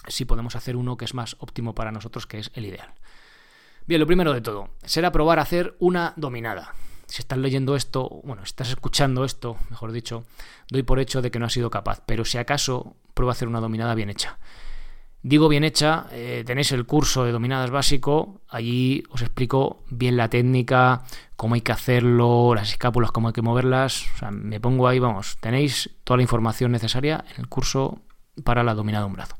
si 0.08 0.24
podemos 0.24 0.56
hacer 0.56 0.76
uno 0.76 0.96
que 0.96 1.04
es 1.04 1.14
más 1.14 1.36
óptimo 1.38 1.74
para 1.74 1.92
nosotros, 1.92 2.26
que 2.26 2.38
es 2.38 2.50
el 2.54 2.64
ideal? 2.64 2.94
Bien, 3.86 4.00
lo 4.00 4.06
primero 4.06 4.32
de 4.32 4.40
todo, 4.40 4.70
será 4.84 5.12
probar 5.12 5.38
a 5.38 5.42
hacer 5.42 5.76
una 5.80 6.14
dominada. 6.16 6.72
Si 7.14 7.22
estás 7.22 7.38
leyendo 7.38 7.76
esto, 7.76 8.10
bueno, 8.24 8.42
si 8.42 8.48
estás 8.48 8.70
escuchando 8.70 9.24
esto, 9.24 9.56
mejor 9.70 9.92
dicho, 9.92 10.24
doy 10.68 10.82
por 10.82 10.98
hecho 10.98 11.22
de 11.22 11.30
que 11.30 11.38
no 11.38 11.46
has 11.46 11.52
sido 11.52 11.70
capaz, 11.70 12.02
pero 12.04 12.24
si 12.24 12.38
acaso, 12.38 12.96
prueba 13.14 13.30
a 13.30 13.34
hacer 13.34 13.46
una 13.46 13.60
dominada 13.60 13.94
bien 13.94 14.10
hecha. 14.10 14.40
Digo 15.22 15.48
bien 15.48 15.62
hecha, 15.62 16.06
eh, 16.10 16.42
tenéis 16.44 16.72
el 16.72 16.86
curso 16.86 17.24
de 17.24 17.30
dominadas 17.30 17.70
básico, 17.70 18.40
allí 18.48 19.04
os 19.10 19.22
explico 19.22 19.84
bien 19.90 20.16
la 20.16 20.28
técnica, 20.28 21.04
cómo 21.36 21.54
hay 21.54 21.60
que 21.60 21.70
hacerlo, 21.70 22.52
las 22.52 22.70
escápulas, 22.70 23.12
cómo 23.12 23.28
hay 23.28 23.32
que 23.32 23.42
moverlas. 23.42 24.06
O 24.16 24.18
sea, 24.18 24.32
me 24.32 24.58
pongo 24.58 24.88
ahí, 24.88 24.98
vamos, 24.98 25.36
tenéis 25.38 25.90
toda 26.02 26.16
la 26.16 26.24
información 26.24 26.72
necesaria 26.72 27.24
en 27.32 27.42
el 27.42 27.48
curso 27.48 28.02
para 28.42 28.64
la 28.64 28.74
dominada 28.74 29.04
de 29.04 29.10
un 29.10 29.14
brazo. 29.14 29.36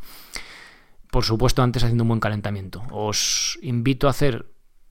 Por 1.11 1.25
supuesto, 1.25 1.61
antes 1.61 1.83
haciendo 1.83 2.05
un 2.05 2.09
buen 2.09 2.21
calentamiento. 2.21 2.85
Os 2.93 3.59
invito 3.63 4.07
a 4.07 4.11
hacer 4.11 4.47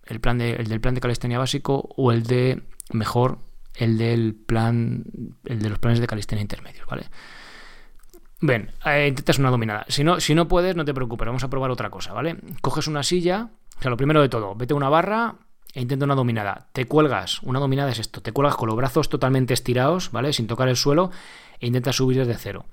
el, 0.06 0.20
plan 0.20 0.38
de, 0.38 0.52
el 0.56 0.68
del 0.68 0.82
plan 0.82 0.96
de 0.96 1.00
calistenia 1.00 1.40
básico 1.40 1.88
o 1.96 2.12
el 2.12 2.24
de, 2.24 2.62
mejor, 2.92 3.40
el 3.76 3.98
del 3.98 4.36
plan, 4.36 5.04
el 5.46 5.62
de 5.62 5.70
los 5.70 5.80
planes 5.80 6.00
de 6.00 6.08
calistenia 6.08 6.42
intermedios, 6.42 6.86
¿vale? 6.88 7.06
Bien, 8.42 8.72
eh, 8.86 9.08
intentas 9.08 9.40
una 9.40 9.50
dominada. 9.50 9.86
Si 9.88 10.04
no, 10.04 10.20
si 10.20 10.36
no 10.36 10.48
puedes, 10.48 10.76
no 10.76 10.84
te 10.84 10.94
preocupes, 10.94 11.26
vamos 11.26 11.44
a 11.44 11.50
probar 11.50 11.72
otra 11.72 11.90
cosa, 11.90 12.12
¿vale? 12.14 12.38
Coges 12.62 12.88
una 12.88 13.02
silla, 13.02 13.50
o 13.78 13.82
sea, 13.82 13.90
lo 13.90 13.98
primero 13.98 14.22
de 14.22 14.30
todo, 14.30 14.54
vete 14.56 14.74
a 14.74 14.76
una 14.78 14.90
barra 14.90 15.36
e 15.74 15.82
intenta 15.82 16.06
una 16.06 16.16
dominada. 16.16 16.68
Te 16.74 16.86
cuelgas, 16.86 17.42
una 17.44 17.60
dominada 17.60 17.92
es 17.92 18.00
esto, 18.00 18.22
te 18.22 18.32
cuelgas 18.32 18.56
con 18.56 18.68
los 18.68 18.76
brazos 18.76 19.10
totalmente 19.10 19.54
estirados, 19.54 20.12
¿vale? 20.12 20.34
Sin 20.34 20.48
tocar 20.48 20.68
el 20.68 20.76
suelo 20.76 21.10
e 21.60 21.68
intentas 21.68 21.96
subir 21.96 22.18
desde 22.18 22.36
cero. 22.36 22.66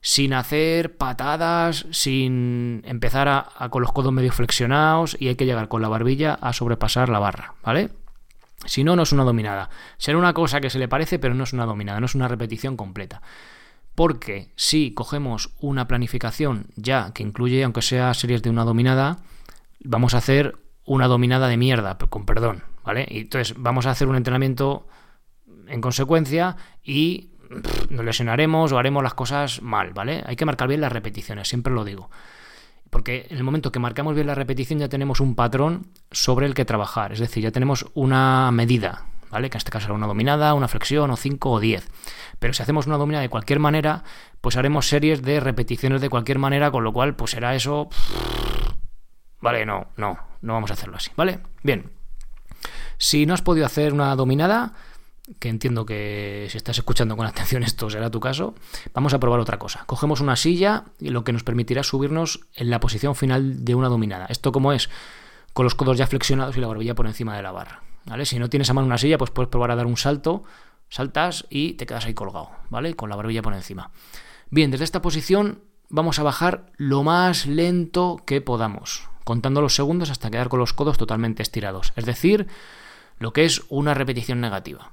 Sin 0.00 0.32
hacer 0.32 0.96
patadas, 0.96 1.86
sin 1.90 2.82
empezar 2.86 3.28
a, 3.28 3.68
con 3.70 3.82
los 3.82 3.92
codos 3.92 4.12
medio 4.12 4.30
flexionados 4.30 5.16
y 5.18 5.28
hay 5.28 5.34
que 5.34 5.46
llegar 5.46 5.68
con 5.68 5.82
la 5.82 5.88
barbilla 5.88 6.34
a 6.34 6.52
sobrepasar 6.52 7.08
la 7.08 7.18
barra, 7.18 7.54
¿vale? 7.64 7.90
Si 8.64 8.84
no, 8.84 8.96
no 8.96 9.02
es 9.02 9.12
una 9.12 9.24
dominada. 9.24 9.70
Será 9.98 10.18
una 10.18 10.34
cosa 10.34 10.60
que 10.60 10.70
se 10.70 10.78
le 10.78 10.88
parece, 10.88 11.18
pero 11.18 11.34
no 11.34 11.44
es 11.44 11.52
una 11.52 11.66
dominada, 11.66 12.00
no 12.00 12.06
es 12.06 12.14
una 12.14 12.28
repetición 12.28 12.76
completa. 12.76 13.22
Porque 13.94 14.52
si 14.56 14.92
cogemos 14.92 15.50
una 15.60 15.88
planificación 15.88 16.66
ya 16.76 17.12
que 17.12 17.22
incluye, 17.22 17.64
aunque 17.64 17.82
sea 17.82 18.14
series 18.14 18.42
de 18.42 18.50
una 18.50 18.64
dominada, 18.64 19.18
vamos 19.80 20.14
a 20.14 20.18
hacer 20.18 20.56
una 20.84 21.06
dominada 21.06 21.48
de 21.48 21.56
mierda, 21.56 21.98
con 21.98 22.24
perdón, 22.24 22.62
¿vale? 22.84 23.06
Y 23.10 23.20
entonces 23.20 23.54
vamos 23.58 23.86
a 23.86 23.90
hacer 23.90 24.08
un 24.08 24.16
entrenamiento 24.16 24.86
en 25.66 25.80
consecuencia 25.80 26.56
y 26.82 27.30
nos 27.90 28.04
lesionaremos 28.04 28.72
o 28.72 28.78
haremos 28.78 29.02
las 29.02 29.14
cosas 29.14 29.62
mal, 29.62 29.92
¿vale? 29.92 30.22
Hay 30.26 30.36
que 30.36 30.44
marcar 30.44 30.68
bien 30.68 30.80
las 30.80 30.92
repeticiones, 30.92 31.48
siempre 31.48 31.72
lo 31.72 31.84
digo. 31.84 32.10
Porque 32.90 33.26
en 33.30 33.36
el 33.36 33.44
momento 33.44 33.72
que 33.72 33.78
marcamos 33.78 34.14
bien 34.14 34.26
la 34.26 34.34
repetición 34.34 34.78
ya 34.78 34.88
tenemos 34.88 35.20
un 35.20 35.34
patrón 35.34 35.88
sobre 36.10 36.46
el 36.46 36.54
que 36.54 36.64
trabajar, 36.64 37.12
es 37.12 37.18
decir, 37.18 37.42
ya 37.42 37.50
tenemos 37.50 37.86
una 37.94 38.50
medida, 38.50 39.06
¿vale? 39.30 39.50
Que 39.50 39.56
en 39.56 39.58
este 39.58 39.70
caso 39.70 39.84
será 39.84 39.94
una 39.94 40.06
dominada, 40.06 40.54
una 40.54 40.68
flexión 40.68 41.10
o 41.10 41.16
5 41.16 41.50
o 41.50 41.60
10. 41.60 41.88
Pero 42.38 42.54
si 42.54 42.62
hacemos 42.62 42.86
una 42.86 42.96
dominada 42.96 43.22
de 43.22 43.28
cualquier 43.28 43.58
manera, 43.58 44.04
pues 44.40 44.56
haremos 44.56 44.88
series 44.88 45.22
de 45.22 45.40
repeticiones 45.40 46.00
de 46.00 46.08
cualquier 46.08 46.38
manera, 46.38 46.70
con 46.70 46.84
lo 46.84 46.92
cual 46.92 47.14
pues 47.14 47.32
será 47.32 47.54
eso 47.54 47.88
¿vale? 49.40 49.64
No, 49.64 49.88
no, 49.96 50.18
no 50.42 50.52
vamos 50.52 50.70
a 50.70 50.74
hacerlo 50.74 50.96
así, 50.96 51.10
¿vale? 51.16 51.40
Bien. 51.62 51.90
Si 52.96 53.26
no 53.26 53.34
has 53.34 53.42
podido 53.42 53.66
hacer 53.66 53.92
una 53.92 54.14
dominada, 54.16 54.72
que 55.38 55.48
entiendo 55.48 55.86
que 55.86 56.48
si 56.50 56.56
estás 56.56 56.78
escuchando 56.78 57.16
con 57.16 57.26
atención 57.26 57.62
esto 57.62 57.90
será 57.90 58.10
tu 58.10 58.20
caso, 58.20 58.54
vamos 58.94 59.14
a 59.14 59.20
probar 59.20 59.40
otra 59.40 59.58
cosa. 59.58 59.84
Cogemos 59.86 60.20
una 60.20 60.36
silla 60.36 60.84
y 60.98 61.10
lo 61.10 61.24
que 61.24 61.32
nos 61.32 61.44
permitirá 61.44 61.82
subirnos 61.82 62.40
en 62.54 62.70
la 62.70 62.80
posición 62.80 63.14
final 63.14 63.64
de 63.64 63.74
una 63.74 63.88
dominada. 63.88 64.26
¿Esto 64.26 64.52
cómo 64.52 64.72
es? 64.72 64.90
Con 65.52 65.64
los 65.64 65.74
codos 65.74 65.98
ya 65.98 66.06
flexionados 66.06 66.56
y 66.56 66.60
la 66.60 66.66
barbilla 66.66 66.94
por 66.94 67.06
encima 67.06 67.36
de 67.36 67.42
la 67.42 67.52
barra. 67.52 67.82
¿Vale? 68.06 68.24
Si 68.24 68.38
no 68.38 68.48
tienes 68.48 68.70
a 68.70 68.74
mano 68.74 68.86
una 68.86 68.98
silla, 68.98 69.18
pues 69.18 69.30
puedes 69.30 69.50
probar 69.50 69.70
a 69.70 69.76
dar 69.76 69.86
un 69.86 69.96
salto, 69.96 70.44
saltas 70.88 71.46
y 71.50 71.74
te 71.74 71.84
quedas 71.84 72.06
ahí 72.06 72.14
colgado, 72.14 72.50
¿vale? 72.70 72.94
Con 72.94 73.10
la 73.10 73.16
barbilla 73.16 73.42
por 73.42 73.52
encima. 73.52 73.90
Bien, 74.50 74.70
desde 74.70 74.84
esta 74.84 75.02
posición 75.02 75.60
vamos 75.90 76.18
a 76.18 76.22
bajar 76.22 76.66
lo 76.76 77.02
más 77.02 77.46
lento 77.46 78.22
que 78.26 78.40
podamos, 78.40 79.08
contando 79.24 79.60
los 79.60 79.74
segundos 79.74 80.10
hasta 80.10 80.30
quedar 80.30 80.48
con 80.48 80.58
los 80.58 80.72
codos 80.72 80.96
totalmente 80.96 81.42
estirados. 81.42 81.92
Es 81.96 82.06
decir, 82.06 82.46
lo 83.18 83.32
que 83.32 83.44
es 83.44 83.62
una 83.68 83.94
repetición 83.94 84.40
negativa. 84.40 84.92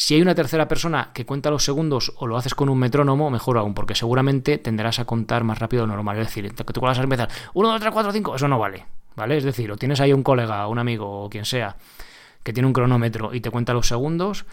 Si 0.00 0.14
hay 0.14 0.22
una 0.22 0.34
tercera 0.34 0.66
persona 0.66 1.10
que 1.12 1.26
cuenta 1.26 1.50
los 1.50 1.62
segundos 1.62 2.14
o 2.16 2.26
lo 2.26 2.38
haces 2.38 2.54
con 2.54 2.70
un 2.70 2.78
metrónomo, 2.78 3.28
mejor 3.28 3.58
aún, 3.58 3.74
porque 3.74 3.94
seguramente 3.94 4.56
tenderás 4.56 4.98
a 4.98 5.04
contar 5.04 5.44
más 5.44 5.58
rápido 5.58 5.82
de 5.82 5.88
lo 5.88 5.94
normal. 5.94 6.18
Es 6.18 6.28
decir, 6.28 6.54
que 6.54 6.72
tú 6.72 6.80
vas 6.80 6.98
a 6.98 7.02
empezar 7.02 7.28
1, 7.52 7.68
2, 7.68 7.80
3, 7.80 7.92
4, 7.92 8.12
5, 8.12 8.36
eso 8.36 8.48
no 8.48 8.58
vale. 8.58 8.86
¿Vale? 9.14 9.36
Es 9.36 9.44
decir, 9.44 9.70
o 9.70 9.76
tienes 9.76 10.00
ahí 10.00 10.14
un 10.14 10.22
colega, 10.22 10.66
un 10.68 10.78
amigo 10.78 11.24
o 11.24 11.28
quien 11.28 11.44
sea 11.44 11.76
que 12.42 12.54
tiene 12.54 12.66
un 12.66 12.72
cronómetro 12.72 13.34
y 13.34 13.42
te 13.42 13.50
cuenta 13.50 13.74
los 13.74 13.88
segundos 13.88 14.46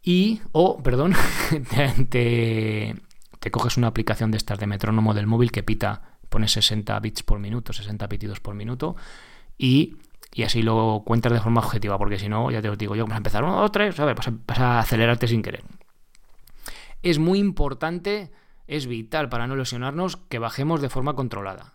y, 0.00 0.40
o, 0.52 0.80
perdón, 0.80 1.16
te, 2.08 2.94
te 3.40 3.50
coges 3.50 3.76
una 3.76 3.88
aplicación 3.88 4.30
de 4.30 4.36
estas 4.36 4.60
de 4.60 4.68
metrónomo 4.68 5.12
del 5.12 5.26
móvil 5.26 5.50
que 5.50 5.64
pita, 5.64 6.18
pone 6.28 6.46
60 6.46 7.00
bits 7.00 7.24
por 7.24 7.40
minuto, 7.40 7.72
60 7.72 8.08
pitidos 8.08 8.38
por 8.38 8.54
minuto 8.54 8.94
y 9.58 9.96
y 10.32 10.42
así 10.42 10.62
lo 10.62 11.02
cuentas 11.04 11.32
de 11.32 11.40
forma 11.40 11.60
objetiva, 11.60 11.98
porque 11.98 12.18
si 12.18 12.28
no, 12.28 12.50
ya 12.50 12.60
te 12.60 12.68
lo 12.68 12.76
digo 12.76 12.94
yo, 12.94 13.04
vamos 13.04 13.14
a 13.14 13.18
empezar 13.18 13.42
uno, 13.42 13.60
dos, 13.60 13.72
tres. 13.72 13.96
Vas 13.96 14.28
a, 14.28 14.32
vas 14.46 14.58
a 14.58 14.78
acelerarte 14.80 15.26
sin 15.28 15.42
querer. 15.42 15.64
Es 17.02 17.18
muy 17.18 17.38
importante, 17.38 18.30
es 18.66 18.86
vital 18.86 19.28
para 19.28 19.46
no 19.46 19.56
lesionarnos 19.56 20.16
que 20.16 20.38
bajemos 20.38 20.82
de 20.82 20.88
forma 20.90 21.14
controlada. 21.14 21.74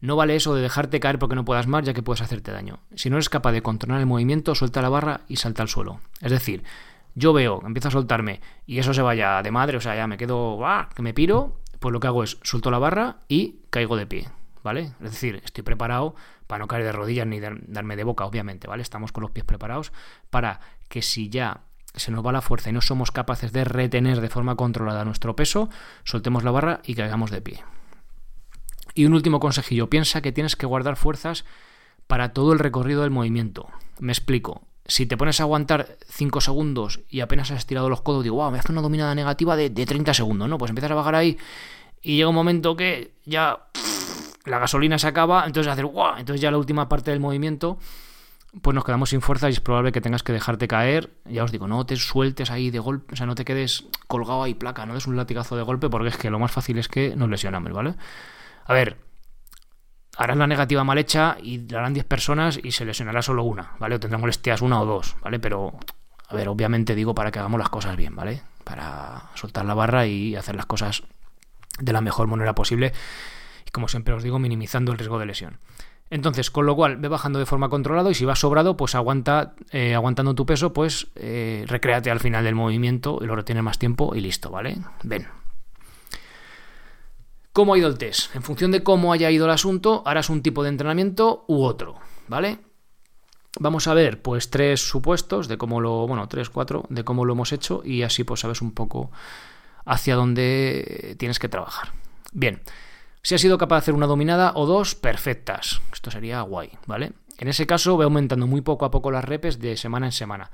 No 0.00 0.16
vale 0.16 0.34
eso 0.34 0.54
de 0.54 0.62
dejarte 0.62 0.98
caer 0.98 1.18
porque 1.18 1.34
no 1.34 1.44
puedas 1.44 1.66
más, 1.66 1.84
ya 1.84 1.92
que 1.92 2.02
puedes 2.02 2.22
hacerte 2.22 2.52
daño. 2.52 2.78
Si 2.94 3.10
no 3.10 3.16
eres 3.16 3.28
capaz 3.28 3.52
de 3.52 3.62
controlar 3.62 4.00
el 4.00 4.06
movimiento, 4.06 4.54
suelta 4.54 4.80
la 4.80 4.88
barra 4.88 5.20
y 5.28 5.36
salta 5.36 5.62
al 5.62 5.68
suelo. 5.68 6.00
Es 6.22 6.30
decir, 6.30 6.64
yo 7.14 7.34
veo, 7.34 7.60
empiezo 7.66 7.88
a 7.88 7.90
soltarme 7.90 8.40
y 8.66 8.78
eso 8.78 8.94
se 8.94 9.02
vaya 9.02 9.42
de 9.42 9.50
madre, 9.50 9.76
o 9.76 9.80
sea, 9.80 9.94
ya 9.94 10.06
me 10.06 10.16
quedo, 10.16 10.58
que 10.94 11.02
me 11.02 11.12
piro, 11.12 11.60
pues 11.80 11.92
lo 11.92 12.00
que 12.00 12.06
hago 12.06 12.24
es 12.24 12.38
suelto 12.42 12.70
la 12.70 12.78
barra 12.78 13.18
y 13.28 13.60
caigo 13.68 13.96
de 13.96 14.06
pie, 14.06 14.28
¿vale? 14.62 14.92
Es 15.02 15.10
decir, 15.10 15.42
estoy 15.44 15.64
preparado 15.64 16.14
para 16.50 16.58
no 16.58 16.66
caer 16.66 16.82
de 16.82 16.90
rodillas 16.90 17.28
ni 17.28 17.38
darme 17.38 17.94
de 17.94 18.02
boca, 18.02 18.26
obviamente, 18.26 18.66
¿vale? 18.66 18.82
Estamos 18.82 19.12
con 19.12 19.22
los 19.22 19.30
pies 19.30 19.46
preparados 19.46 19.92
para 20.30 20.58
que 20.88 21.00
si 21.00 21.28
ya 21.28 21.60
se 21.94 22.10
nos 22.10 22.26
va 22.26 22.32
la 22.32 22.40
fuerza 22.40 22.70
y 22.70 22.72
no 22.72 22.80
somos 22.80 23.12
capaces 23.12 23.52
de 23.52 23.62
retener 23.62 24.20
de 24.20 24.28
forma 24.28 24.56
controlada 24.56 25.04
nuestro 25.04 25.36
peso, 25.36 25.70
soltemos 26.02 26.42
la 26.42 26.50
barra 26.50 26.80
y 26.84 26.96
caigamos 26.96 27.30
de 27.30 27.40
pie. 27.40 27.62
Y 28.94 29.04
un 29.04 29.14
último 29.14 29.38
consejillo, 29.38 29.88
piensa 29.88 30.22
que 30.22 30.32
tienes 30.32 30.56
que 30.56 30.66
guardar 30.66 30.96
fuerzas 30.96 31.44
para 32.08 32.32
todo 32.32 32.52
el 32.52 32.58
recorrido 32.58 33.02
del 33.02 33.12
movimiento. 33.12 33.68
Me 34.00 34.10
explico. 34.10 34.66
Si 34.86 35.06
te 35.06 35.16
pones 35.16 35.38
a 35.38 35.44
aguantar 35.44 35.98
5 36.08 36.40
segundos 36.40 36.98
y 37.08 37.20
apenas 37.20 37.52
has 37.52 37.58
estirado 37.58 37.88
los 37.88 38.00
codos, 38.00 38.24
digo, 38.24 38.34
wow, 38.34 38.50
me 38.50 38.58
hace 38.58 38.72
una 38.72 38.82
dominada 38.82 39.14
negativa 39.14 39.54
de, 39.54 39.70
de 39.70 39.86
30 39.86 40.14
segundos, 40.14 40.48
¿no? 40.48 40.58
Pues 40.58 40.70
empiezas 40.70 40.90
a 40.90 40.94
bajar 40.96 41.14
ahí 41.14 41.38
y 42.02 42.16
llega 42.16 42.28
un 42.28 42.34
momento 42.34 42.74
que 42.74 43.12
ya 43.24 43.68
la 44.44 44.58
gasolina 44.58 44.98
se 44.98 45.06
acaba, 45.06 45.44
entonces 45.46 45.72
hacer 45.72 45.86
¡guau! 45.86 46.18
Entonces 46.18 46.40
ya 46.40 46.50
la 46.50 46.58
última 46.58 46.88
parte 46.88 47.10
del 47.10 47.20
movimiento, 47.20 47.78
pues 48.62 48.74
nos 48.74 48.84
quedamos 48.84 49.10
sin 49.10 49.20
fuerza 49.20 49.48
y 49.48 49.52
es 49.52 49.60
probable 49.60 49.92
que 49.92 50.00
tengas 50.00 50.22
que 50.22 50.32
dejarte 50.32 50.66
caer. 50.66 51.10
Ya 51.24 51.44
os 51.44 51.52
digo, 51.52 51.68
no 51.68 51.84
te 51.86 51.96
sueltes 51.96 52.50
ahí 52.50 52.70
de 52.70 52.78
golpe, 52.78 53.14
o 53.14 53.16
sea, 53.16 53.26
no 53.26 53.34
te 53.34 53.44
quedes 53.44 53.84
colgado 54.06 54.42
ahí 54.42 54.54
placa, 54.54 54.86
no 54.86 54.94
des 54.94 55.06
un 55.06 55.16
latigazo 55.16 55.56
de 55.56 55.62
golpe, 55.62 55.88
porque 55.88 56.08
es 56.08 56.16
que 56.16 56.30
lo 56.30 56.38
más 56.38 56.50
fácil 56.50 56.78
es 56.78 56.88
que 56.88 57.14
nos 57.16 57.28
lesionamos, 57.28 57.72
¿vale? 57.72 57.94
A 58.64 58.72
ver, 58.72 58.96
harás 60.16 60.36
la 60.36 60.46
negativa 60.46 60.84
mal 60.84 60.98
hecha 60.98 61.36
y 61.42 61.68
la 61.68 61.80
harán 61.80 61.94
10 61.94 62.06
personas 62.06 62.58
y 62.62 62.72
se 62.72 62.84
lesionará 62.84 63.22
solo 63.22 63.44
una, 63.44 63.72
¿vale? 63.78 63.96
O 63.96 64.00
tendrá 64.00 64.18
molestias 64.18 64.62
una 64.62 64.80
o 64.80 64.86
dos, 64.86 65.16
¿vale? 65.22 65.38
Pero, 65.38 65.78
a 66.28 66.34
ver, 66.34 66.48
obviamente 66.48 66.94
digo 66.94 67.14
para 67.14 67.30
que 67.30 67.38
hagamos 67.38 67.58
las 67.58 67.68
cosas 67.68 67.96
bien, 67.96 68.16
¿vale? 68.16 68.42
Para 68.64 69.30
soltar 69.34 69.64
la 69.64 69.74
barra 69.74 70.06
y 70.06 70.34
hacer 70.34 70.56
las 70.56 70.66
cosas 70.66 71.02
de 71.78 71.92
la 71.92 72.00
mejor 72.00 72.26
manera 72.26 72.54
posible 72.54 72.92
como 73.72 73.88
siempre 73.88 74.14
os 74.14 74.22
digo, 74.22 74.38
minimizando 74.38 74.92
el 74.92 74.98
riesgo 74.98 75.18
de 75.18 75.26
lesión. 75.26 75.58
Entonces, 76.10 76.50
con 76.50 76.66
lo 76.66 76.74
cual, 76.74 76.96
ve 76.96 77.06
bajando 77.06 77.38
de 77.38 77.46
forma 77.46 77.68
controlada 77.68 78.10
y 78.10 78.14
si 78.14 78.24
vas 78.24 78.40
sobrado, 78.40 78.76
pues 78.76 78.96
aguanta, 78.96 79.54
eh, 79.70 79.94
aguantando 79.94 80.34
tu 80.34 80.44
peso, 80.44 80.72
pues 80.72 81.06
eh, 81.14 81.64
recréate 81.68 82.10
al 82.10 82.18
final 82.18 82.42
del 82.44 82.56
movimiento 82.56 83.18
y 83.20 83.26
lo 83.26 83.36
retienes 83.36 83.62
más 83.62 83.78
tiempo 83.78 84.14
y 84.16 84.20
listo, 84.20 84.50
¿vale? 84.50 84.78
Ven. 85.04 85.28
¿Cómo 87.52 87.74
ha 87.74 87.78
ido 87.78 87.88
el 87.88 87.96
test? 87.96 88.34
En 88.34 88.42
función 88.42 88.72
de 88.72 88.82
cómo 88.82 89.12
haya 89.12 89.30
ido 89.30 89.44
el 89.44 89.52
asunto, 89.52 90.02
harás 90.04 90.30
un 90.30 90.42
tipo 90.42 90.64
de 90.64 90.70
entrenamiento 90.70 91.44
u 91.46 91.62
otro, 91.62 91.96
¿vale? 92.26 92.58
Vamos 93.60 93.86
a 93.86 93.94
ver, 93.94 94.20
pues, 94.20 94.50
tres 94.50 94.80
supuestos 94.80 95.46
de 95.46 95.58
cómo 95.58 95.80
lo, 95.80 96.08
bueno, 96.08 96.28
tres, 96.28 96.50
cuatro, 96.50 96.86
de 96.88 97.04
cómo 97.04 97.24
lo 97.24 97.34
hemos 97.34 97.52
hecho 97.52 97.82
y 97.84 98.02
así 98.02 98.24
pues 98.24 98.40
sabes 98.40 98.62
un 98.62 98.72
poco 98.72 99.10
hacia 99.84 100.16
dónde 100.16 101.16
tienes 101.18 101.38
que 101.38 101.48
trabajar. 101.48 101.92
Bien. 102.32 102.60
Si 103.22 103.34
has 103.34 103.40
sido 103.40 103.58
capaz 103.58 103.76
de 103.76 103.78
hacer 103.80 103.94
una 103.94 104.06
dominada 104.06 104.52
o 104.54 104.66
dos 104.66 104.94
perfectas. 104.94 105.82
Esto 105.92 106.10
sería 106.10 106.40
guay, 106.42 106.70
¿vale? 106.86 107.12
En 107.38 107.48
ese 107.48 107.66
caso 107.66 107.96
voy 107.96 108.04
aumentando 108.04 108.46
muy 108.46 108.60
poco 108.60 108.84
a 108.84 108.90
poco 108.90 109.10
las 109.10 109.24
repes 109.24 109.58
de 109.58 109.76
semana 109.76 110.06
en 110.06 110.12
semana. 110.12 110.50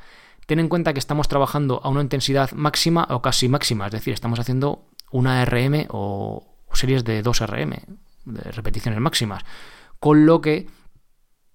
Ten 0.46 0.60
en 0.60 0.68
cuenta 0.68 0.92
que 0.92 1.00
estamos 1.00 1.28
trabajando 1.28 1.80
a 1.82 1.88
una 1.88 2.02
intensidad 2.02 2.52
máxima 2.52 3.06
o 3.10 3.20
casi 3.20 3.48
máxima, 3.48 3.86
es 3.86 3.92
decir, 3.92 4.14
estamos 4.14 4.38
haciendo 4.38 4.86
una 5.10 5.44
RM 5.44 5.86
o 5.90 6.46
series 6.72 7.04
de 7.04 7.22
2 7.22 7.40
RM, 7.40 7.74
de 8.26 8.52
repeticiones 8.52 9.00
máximas, 9.00 9.44
con 9.98 10.26
lo 10.26 10.40
que 10.40 10.68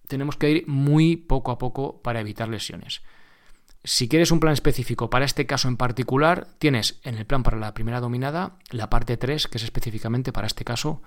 tenemos 0.07 0.35
que 0.35 0.49
ir 0.49 0.67
muy 0.67 1.15
poco 1.15 1.51
a 1.51 1.57
poco 1.57 2.01
para 2.01 2.19
evitar 2.19 2.49
lesiones. 2.49 3.01
Si 3.83 4.07
quieres 4.07 4.31
un 4.31 4.39
plan 4.39 4.53
específico 4.53 5.09
para 5.09 5.25
este 5.25 5.47
caso 5.47 5.67
en 5.67 5.77
particular, 5.77 6.47
tienes 6.59 6.99
en 7.03 7.15
el 7.15 7.25
plan 7.25 7.41
para 7.41 7.57
la 7.57 7.73
primera 7.73 7.99
dominada 7.99 8.57
la 8.69 8.89
parte 8.89 9.17
3, 9.17 9.47
que 9.47 9.57
es 9.57 9.63
específicamente 9.63 10.31
para 10.31 10.47
este 10.47 10.63
caso 10.63 11.01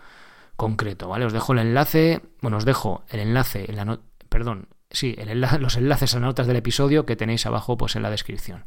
concreto, 0.56 1.08
¿vale? 1.08 1.24
Os 1.24 1.32
dejo 1.32 1.52
el 1.52 1.60
enlace, 1.60 2.20
bueno, 2.40 2.56
os 2.56 2.64
dejo 2.64 3.04
el 3.08 3.20
enlace 3.20 3.66
en 3.68 3.76
la 3.76 4.00
perdón, 4.28 4.68
sí, 4.90 5.16
los 5.60 5.76
enlaces 5.76 6.14
a 6.14 6.20
notas 6.20 6.48
del 6.48 6.56
episodio 6.56 7.06
que 7.06 7.16
tenéis 7.16 7.46
abajo 7.46 7.76
pues 7.76 7.94
en 7.94 8.02
la 8.02 8.10
descripción. 8.10 8.64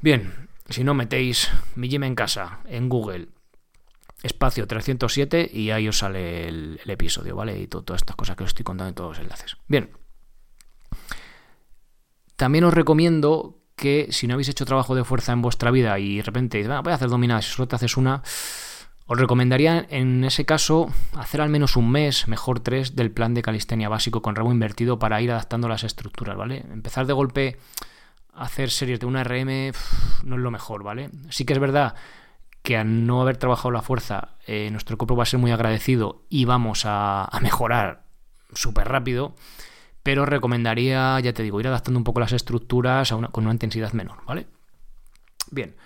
Bien, 0.00 0.48
si 0.68 0.84
no 0.84 0.92
metéis 0.94 1.50
mi 1.74 1.88
gym 1.88 2.04
en 2.04 2.14
casa 2.14 2.60
en 2.66 2.88
Google 2.88 3.28
espacio 4.22 4.66
307 4.66 5.50
y 5.52 5.70
ahí 5.70 5.88
os 5.88 5.98
sale 5.98 6.48
el, 6.48 6.80
episodio, 6.86 7.36
¿vale? 7.36 7.58
Y 7.58 7.66
todas 7.66 8.02
estas 8.02 8.16
cosas 8.16 8.36
que 8.36 8.44
os 8.44 8.48
estoy 8.48 8.64
contando 8.64 8.88
en 8.88 8.94
todos 8.94 9.10
los 9.10 9.18
enlaces. 9.20 9.56
Bien. 9.66 9.90
También 12.38 12.62
os 12.62 12.72
recomiendo 12.72 13.58
que 13.74 14.06
si 14.12 14.28
no 14.28 14.34
habéis 14.34 14.48
hecho 14.48 14.64
trabajo 14.64 14.94
de 14.94 15.02
fuerza 15.02 15.32
en 15.32 15.42
vuestra 15.42 15.72
vida 15.72 15.98
y 15.98 16.18
de 16.18 16.22
repente 16.22 16.58
dices, 16.58 16.72
voy 16.84 16.92
a 16.92 16.94
hacer 16.94 17.08
dominadas 17.08 17.48
y 17.48 17.50
solo 17.50 17.66
te 17.66 17.74
haces 17.74 17.96
una, 17.96 18.22
os 19.06 19.18
recomendaría 19.18 19.84
en 19.90 20.22
ese 20.22 20.46
caso 20.46 20.88
hacer 21.16 21.40
al 21.40 21.48
menos 21.48 21.74
un 21.74 21.90
mes, 21.90 22.28
mejor 22.28 22.60
tres, 22.60 22.94
del 22.94 23.10
plan 23.10 23.34
de 23.34 23.42
calistenia 23.42 23.88
básico 23.88 24.22
con 24.22 24.36
remo 24.36 24.52
invertido 24.52 25.00
para 25.00 25.20
ir 25.20 25.32
adaptando 25.32 25.66
las 25.66 25.82
estructuras, 25.82 26.36
¿vale? 26.36 26.64
Empezar 26.70 27.06
de 27.06 27.12
golpe 27.12 27.58
a 28.32 28.44
hacer 28.44 28.70
series 28.70 29.00
de 29.00 29.06
una 29.06 29.24
RM 29.24 29.72
no 30.22 30.36
es 30.36 30.40
lo 30.40 30.52
mejor, 30.52 30.84
¿vale? 30.84 31.10
Sí 31.30 31.44
que 31.44 31.54
es 31.54 31.58
verdad 31.58 31.96
que 32.62 32.76
al 32.76 33.04
no 33.04 33.20
haber 33.20 33.36
trabajado 33.36 33.72
la 33.72 33.82
fuerza, 33.82 34.36
eh, 34.46 34.68
nuestro 34.70 34.96
cuerpo 34.96 35.16
va 35.16 35.24
a 35.24 35.26
ser 35.26 35.40
muy 35.40 35.50
agradecido 35.50 36.22
y 36.28 36.44
vamos 36.44 36.86
a, 36.86 37.24
a 37.24 37.40
mejorar 37.40 38.04
súper 38.54 38.86
rápido 38.86 39.34
pero 40.08 40.24
recomendaría, 40.24 41.20
ya 41.20 41.34
te 41.34 41.42
digo, 41.42 41.60
ir 41.60 41.68
adaptando 41.68 41.98
un 41.98 42.04
poco 42.04 42.20
las 42.20 42.32
estructuras 42.32 43.12
con 43.30 43.44
una 43.44 43.52
intensidad 43.52 43.92
menor, 43.92 44.24
¿vale? 44.24 44.46
Bien. 45.50 45.76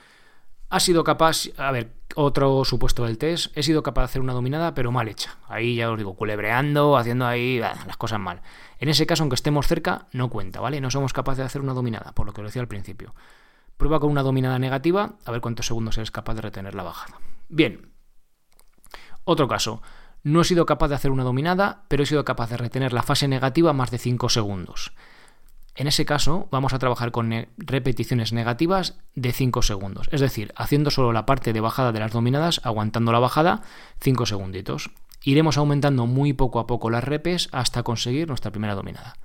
Ha 0.71 0.79
sido 0.79 1.03
capaz, 1.03 1.49
a 1.57 1.73
ver, 1.73 1.93
otro 2.15 2.65
supuesto 2.65 3.05
del 3.05 3.19
test, 3.19 3.51
he 3.59 3.65
sido 3.65 3.83
capaz 3.83 4.03
de 4.03 4.05
hacer 4.05 4.23
una 4.23 4.33
dominada, 4.33 4.75
pero 4.75 4.93
mal 4.93 5.09
hecha. 5.09 5.39
Ahí 5.49 5.75
ya 5.75 5.91
os 5.91 5.99
digo, 5.99 6.15
culebreando, 6.15 6.97
haciendo 6.97 7.27
ahí 7.27 7.59
las 7.59 7.97
cosas 7.97 8.21
mal. 8.21 8.43
En 8.79 8.89
ese 8.89 9.09
caso, 9.09 9.25
aunque 9.25 9.35
estemos 9.35 9.67
cerca, 9.67 10.07
no 10.13 10.31
cuenta, 10.31 10.61
¿vale? 10.61 10.81
No 10.81 10.93
somos 10.93 11.13
capaces 11.13 11.39
de 11.39 11.47
hacer 11.47 11.61
una 11.61 11.75
dominada, 11.75 12.13
por 12.13 12.25
lo 12.25 12.33
que 12.33 12.43
os 12.43 12.47
decía 12.47 12.63
al 12.63 12.69
principio. 12.69 13.17
Prueba 13.77 13.99
con 13.99 14.09
una 14.09 14.23
dominada 14.23 14.61
negativa, 14.61 15.17
a 15.25 15.33
ver 15.33 15.41
cuántos 15.41 15.67
segundos 15.67 15.99
eres 15.99 16.13
capaz 16.13 16.35
de 16.35 16.43
retener 16.43 16.77
la 16.77 16.85
bajada. 16.85 17.19
Bien. 17.49 17.91
Otro 19.25 19.49
caso. 19.49 19.83
No 20.25 20.41
he 20.41 20.45
sido 20.45 20.67
capaz 20.67 20.89
de 20.89 20.95
hacer 20.95 21.11
una 21.11 21.25
dominada, 21.25 21.83
pero 21.89 22.03
he 22.03 22.07
sido 22.07 22.25
capaz 22.25 22.51
de 22.51 22.57
retener 22.57 22.93
la 22.93 23.03
fase 23.03 23.27
negativa 23.27 23.73
más 23.73 23.91
de 23.91 23.99
5 23.99 24.29
segundos. 24.29 24.93
En 25.75 25.87
ese 25.87 26.05
caso, 26.05 26.49
vamos 26.51 26.75
a 26.75 26.79
trabajar 26.79 27.13
con 27.13 27.47
repeticiones 27.57 28.33
negativas 28.33 28.99
de 29.15 29.33
5 29.33 29.63
segundos, 29.63 30.09
es 30.13 30.21
decir, 30.21 30.53
haciendo 30.55 30.91
solo 30.91 31.13
la 31.13 31.25
parte 31.25 31.53
de 31.53 31.61
bajada 31.61 31.93
de 31.93 32.01
las 32.01 32.13
dominadas, 32.13 32.61
aguantando 32.63 33.11
la 33.11 33.19
bajada 33.19 33.63
5 34.01 34.27
segunditos. 34.27 34.91
Iremos 35.25 35.57
aumentando 35.57 36.07
muy 36.07 36.35
poco 36.35 36.61
a 36.61 36.67
poco 36.67 36.91
las 36.91 37.05
repes 37.05 37.49
hasta 37.53 37.83
conseguir 37.83 38.29
nuestra 38.29 38.51
primera 38.51 38.75
dominada. 38.75 39.17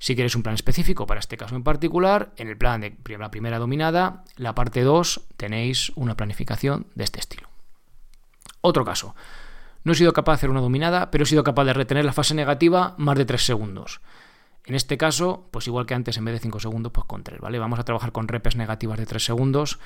Si 0.00 0.14
quieres 0.14 0.34
un 0.36 0.42
plan 0.42 0.54
específico 0.54 1.06
para 1.06 1.20
este 1.20 1.36
caso 1.36 1.54
en 1.54 1.62
particular, 1.62 2.32
en 2.36 2.48
el 2.48 2.56
plan 2.56 2.80
de 2.80 2.96
la 3.18 3.30
primera 3.30 3.58
dominada, 3.58 4.24
la 4.36 4.54
parte 4.54 4.82
2 4.82 5.26
tenéis 5.36 5.92
una 5.94 6.16
planificación 6.16 6.86
de 6.94 7.04
este 7.04 7.20
estilo. 7.20 7.48
Otro 8.60 8.84
caso. 8.84 9.14
No 9.84 9.92
he 9.92 9.94
sido 9.94 10.12
capaz 10.12 10.32
de 10.32 10.36
hacer 10.36 10.50
una 10.50 10.60
dominada, 10.60 11.10
pero 11.10 11.24
he 11.24 11.26
sido 11.26 11.44
capaz 11.44 11.64
de 11.64 11.72
retener 11.72 12.04
la 12.04 12.12
fase 12.12 12.34
negativa 12.34 12.94
más 12.98 13.16
de 13.16 13.24
3 13.24 13.44
segundos. 13.44 14.00
En 14.64 14.74
este 14.74 14.98
caso, 14.98 15.48
pues 15.50 15.66
igual 15.66 15.86
que 15.86 15.94
antes, 15.94 16.18
en 16.18 16.26
vez 16.26 16.34
de 16.34 16.40
5 16.40 16.60
segundos, 16.60 16.92
pues 16.92 17.06
con 17.06 17.22
3, 17.22 17.40
¿vale? 17.40 17.58
Vamos 17.58 17.78
a 17.78 17.84
trabajar 17.84 18.12
con 18.12 18.28
repes 18.28 18.54
negativas 18.54 18.98
de 18.98 19.06
3 19.06 19.24
segundos. 19.24 19.78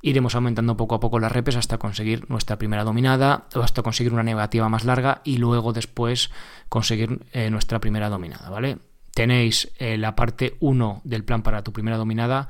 Iremos 0.00 0.34
aumentando 0.34 0.78
poco 0.78 0.94
a 0.94 1.00
poco 1.00 1.18
las 1.18 1.30
repes 1.30 1.56
hasta 1.56 1.76
conseguir 1.76 2.30
nuestra 2.30 2.56
primera 2.56 2.84
dominada 2.84 3.48
o 3.54 3.60
hasta 3.60 3.82
conseguir 3.82 4.14
una 4.14 4.22
negativa 4.22 4.70
más 4.70 4.86
larga 4.86 5.20
y 5.24 5.36
luego 5.36 5.74
después 5.74 6.30
conseguir 6.70 7.26
eh, 7.32 7.50
nuestra 7.50 7.80
primera 7.80 8.08
dominada, 8.08 8.48
¿vale? 8.48 8.78
Tenéis 9.12 9.72
eh, 9.78 9.98
la 9.98 10.14
parte 10.16 10.56
1 10.60 11.02
del 11.04 11.24
plan 11.24 11.42
para 11.42 11.62
tu 11.62 11.74
primera 11.74 11.98
dominada, 11.98 12.48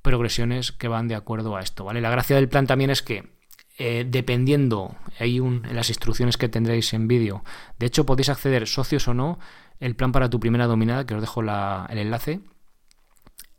progresiones 0.00 0.72
que 0.72 0.88
van 0.88 1.06
de 1.06 1.16
acuerdo 1.16 1.54
a 1.56 1.60
esto, 1.60 1.84
¿vale? 1.84 2.00
La 2.00 2.08
gracia 2.08 2.36
del 2.36 2.48
plan 2.48 2.66
también 2.66 2.88
es 2.88 3.02
que 3.02 3.35
eh, 3.78 4.06
dependiendo, 4.08 4.96
hay 5.18 5.40
un, 5.40 5.62
las 5.70 5.88
instrucciones 5.88 6.36
que 6.36 6.48
tendréis 6.48 6.92
en 6.94 7.08
vídeo, 7.08 7.44
de 7.78 7.86
hecho 7.86 8.06
podéis 8.06 8.28
acceder 8.28 8.66
socios 8.66 9.08
o 9.08 9.14
no, 9.14 9.38
el 9.80 9.94
plan 9.96 10.12
para 10.12 10.30
tu 10.30 10.40
primera 10.40 10.66
dominada, 10.66 11.06
que 11.06 11.14
os 11.14 11.20
dejo 11.20 11.40
el 11.42 11.98
enlace, 11.98 12.40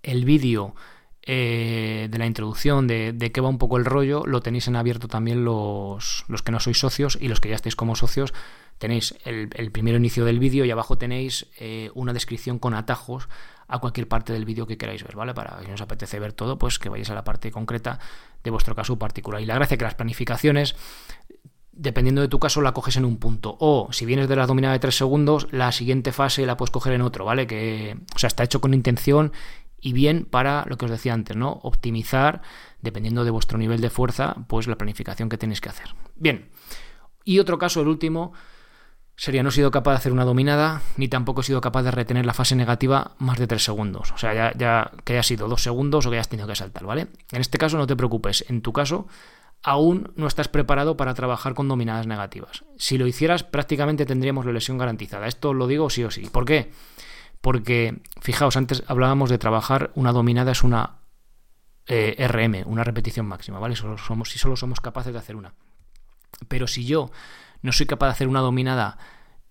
el 0.03 0.25
vídeo 0.25 0.75
eh, 1.29 2.07
de 2.09 2.17
la 2.17 2.25
introducción, 2.25 2.87
de, 2.87 3.11
de, 3.11 3.31
qué 3.31 3.41
va 3.41 3.49
un 3.49 3.57
poco 3.57 3.77
el 3.77 3.85
rollo, 3.85 4.23
lo 4.25 4.39
tenéis 4.39 4.67
en 4.69 4.77
abierto 4.77 5.07
también 5.07 5.43
los, 5.43 6.23
los 6.29 6.41
que 6.41 6.53
no 6.53 6.59
sois 6.59 6.79
socios 6.79 7.17
y 7.19 7.27
los 7.27 7.41
que 7.41 7.49
ya 7.49 7.55
estáis 7.55 7.75
como 7.75 7.95
socios. 7.95 8.33
Tenéis 8.77 9.15
el, 9.25 9.49
el 9.55 9.71
primer 9.71 9.95
inicio 9.95 10.23
del 10.23 10.39
vídeo 10.39 10.63
y 10.63 10.71
abajo 10.71 10.97
tenéis 10.97 11.47
eh, 11.59 11.91
una 11.95 12.13
descripción 12.13 12.59
con 12.59 12.73
atajos 12.75 13.27
a 13.67 13.79
cualquier 13.79 14.07
parte 14.07 14.33
del 14.33 14.45
vídeo 14.45 14.65
que 14.65 14.77
queráis 14.77 15.03
ver, 15.03 15.15
¿vale? 15.15 15.33
Para 15.33 15.61
si 15.63 15.71
os 15.71 15.81
apetece 15.81 16.19
ver 16.19 16.33
todo, 16.33 16.57
pues 16.57 16.79
que 16.79 16.89
vayáis 16.89 17.09
a 17.09 17.15
la 17.15 17.23
parte 17.23 17.51
concreta 17.51 17.99
de 18.43 18.51
vuestro 18.51 18.75
caso 18.75 18.97
particular. 18.97 19.41
Y 19.41 19.45
la 19.45 19.55
gracia 19.55 19.75
es 19.75 19.79
que 19.79 19.85
las 19.85 19.95
planificaciones, 19.95 20.75
dependiendo 21.71 22.21
de 22.21 22.27
tu 22.27 22.39
caso, 22.39 22.61
la 22.61 22.73
coges 22.73 22.95
en 22.95 23.05
un 23.05 23.17
punto. 23.17 23.57
O 23.59 23.89
si 23.91 24.05
vienes 24.05 24.29
de 24.29 24.35
la 24.35 24.45
dominada 24.45 24.73
de 24.73 24.79
3 24.79 24.95
segundos, 24.95 25.47
la 25.51 25.71
siguiente 25.71 26.11
fase 26.11 26.45
la 26.45 26.55
puedes 26.55 26.71
coger 26.71 26.93
en 26.93 27.01
otro, 27.01 27.25
¿vale? 27.25 27.45
Que, 27.45 27.97
o 28.15 28.19
sea, 28.19 28.27
está 28.27 28.43
hecho 28.43 28.61
con 28.61 28.73
intención 28.73 29.33
y 29.79 29.93
bien 29.93 30.25
para 30.25 30.65
lo 30.67 30.77
que 30.77 30.85
os 30.85 30.91
decía 30.91 31.13
antes, 31.13 31.35
¿no? 31.35 31.59
Optimizar, 31.63 32.41
dependiendo 32.81 33.25
de 33.25 33.31
vuestro 33.31 33.57
nivel 33.57 33.81
de 33.81 33.89
fuerza, 33.89 34.35
pues 34.47 34.67
la 34.67 34.77
planificación 34.77 35.29
que 35.29 35.37
tenéis 35.37 35.61
que 35.61 35.69
hacer. 35.69 35.93
Bien. 36.15 36.49
Y 37.23 37.39
otro 37.39 37.57
caso, 37.57 37.81
el 37.81 37.89
último, 37.89 38.31
sería 39.17 39.41
no 39.41 39.49
he 39.49 39.51
sido 39.51 39.71
capaz 39.71 39.93
de 39.93 39.97
hacer 39.97 40.11
una 40.13 40.23
dominada, 40.23 40.83
ni 40.95 41.07
tampoco 41.07 41.41
he 41.41 41.43
sido 41.43 41.59
capaz 41.59 41.81
de 41.81 41.91
retener 41.91 42.25
la 42.25 42.35
fase 42.35 42.55
negativa 42.55 43.11
más 43.17 43.39
de 43.39 43.47
3 43.47 43.61
segundos. 43.61 44.11
O 44.11 44.17
sea, 44.17 44.53
ya, 44.53 44.91
que 45.03 45.13
haya 45.13 45.23
sido 45.23 45.47
2 45.47 45.61
segundos 45.61 46.05
o 46.05 46.11
que 46.11 46.17
hayas 46.17 46.29
tenido 46.29 46.47
que 46.47 46.55
saltar, 46.55 46.85
¿vale? 46.85 47.07
En 47.31 47.41
este 47.41 47.57
caso 47.57 47.77
no 47.77 47.87
te 47.87 47.95
preocupes, 47.95 48.45
en 48.47 48.61
tu 48.61 48.71
caso 48.71 49.07
aún 49.63 50.13
no 50.15 50.27
estás 50.27 50.47
preparado 50.47 50.97
para 50.97 51.15
trabajar 51.15 51.55
con 51.55 51.67
dominadas 51.67 52.05
negativas. 52.05 52.63
Si 52.77 52.99
lo 52.99 53.07
hicieras, 53.07 53.43
prácticamente 53.43 54.05
tendríamos 54.05 54.45
la 54.45 54.53
lesión 54.53 54.77
garantizada. 54.77 55.27
Esto 55.27 55.51
lo 55.51 55.65
digo 55.65 55.89
sí 55.89 56.03
o 56.03 56.11
sí. 56.11 56.29
¿Por 56.31 56.45
qué? 56.45 56.71
Porque, 57.41 57.99
fijaos, 58.21 58.55
antes 58.55 58.83
hablábamos 58.87 59.31
de 59.31 59.39
trabajar 59.39 59.91
una 59.95 60.11
dominada 60.11 60.51
es 60.51 60.63
una 60.63 60.99
eh, 61.87 62.27
RM, 62.27 62.69
una 62.69 62.83
repetición 62.83 63.25
máxima, 63.25 63.57
¿vale? 63.57 63.75
Si 63.75 64.37
solo 64.37 64.55
somos 64.55 64.79
capaces 64.79 65.11
de 65.11 65.19
hacer 65.19 65.35
una. 65.35 65.53
Pero 66.47 66.67
si 66.67 66.85
yo 66.85 67.09
no 67.67 67.73
soy 67.73 67.85
capaz 67.85 68.07
de 68.07 68.11
hacer 68.13 68.27
una 68.27 68.39
dominada 68.39 68.97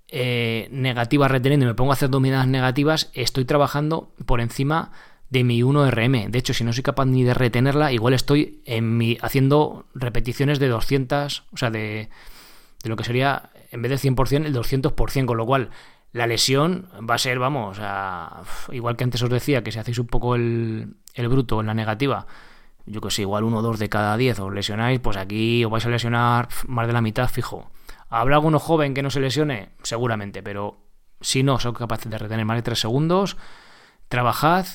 eh, 0.09 0.69
negativa 0.73 1.29
reteniendo 1.29 1.67
y 1.67 1.69
me 1.69 1.75
pongo 1.75 1.93
a 1.93 1.95
hacer 1.95 2.11
dominadas 2.11 2.49
negativas, 2.49 3.11
estoy 3.13 3.45
trabajando 3.45 4.13
por 4.25 4.41
encima 4.41 4.91
de 5.31 5.45
mi 5.45 5.63
1RM. 5.63 6.31
De 6.31 6.39
hecho, 6.39 6.55
si 6.55 6.65
no 6.65 6.73
soy 6.73 6.83
capaz 6.83 7.05
ni 7.07 7.25
de 7.25 7.35
retenerla, 7.35 7.93
igual 7.93 8.15
estoy 8.15 8.63
en 8.65 8.97
mi, 8.97 9.19
haciendo 9.21 9.87
repeticiones 9.95 10.59
de 10.59 10.69
200, 10.69 11.45
o 11.53 11.57
sea, 11.57 11.71
de, 11.71 12.09
de 12.83 12.89
lo 12.89 12.97
que 12.97 13.05
sería, 13.05 13.51
en 13.71 13.83
vez 13.83 13.91
del 13.91 14.17
100%, 14.17 14.47
el 14.47 14.55
200%, 14.55 15.27
con 15.27 15.37
lo 15.37 15.47
cual 15.47 15.71
la 16.13 16.27
lesión 16.27 16.89
va 17.09 17.17
a 17.17 17.19
ser, 17.19 17.39
vamos, 17.39 17.79
igual 18.73 18.97
que 18.97 19.05
antes 19.05 19.23
os 19.23 19.29
decía, 19.31 19.63
que 19.63 19.73
si 19.73 19.79
hacéis 19.79 19.99
un 19.99 20.07
poco 20.07 20.37
el, 20.37 20.95
el 21.15 21.29
bruto 21.29 21.61
en 21.61 21.67
la 21.67 21.75
negativa, 21.75 22.27
yo 22.87 23.01
que 23.01 23.11
sé, 23.11 23.23
igual 23.23 23.45
uno 23.45 23.59
o 23.59 23.63
dos 23.63 23.79
de 23.79 23.89
cada 23.89 24.17
10 24.17 24.39
os 24.39 24.55
lesionáis, 24.55 25.01
pues 25.01 25.17
aquí 25.17 25.65
os 25.65 25.71
vais 25.71 25.85
a 25.85 25.91
lesionar 25.91 26.49
más 26.69 26.87
de 26.87 26.93
la 26.93 27.03
mitad 27.03 27.29
fijo. 27.29 27.71
¿Habrá 28.09 28.37
alguno 28.37 28.59
joven 28.59 28.95
que 28.95 29.03
no 29.03 29.11
se 29.11 29.21
lesione? 29.21 29.71
Seguramente, 29.83 30.43
pero 30.43 30.79
si 31.21 31.43
no 31.43 31.59
sois 31.59 31.77
capaces 31.77 32.11
de 32.11 32.19
retener 32.19 32.45
más 32.45 32.59
de 32.59 32.63
3 32.63 32.79
segundos, 32.79 33.37
trabajad 34.09 34.67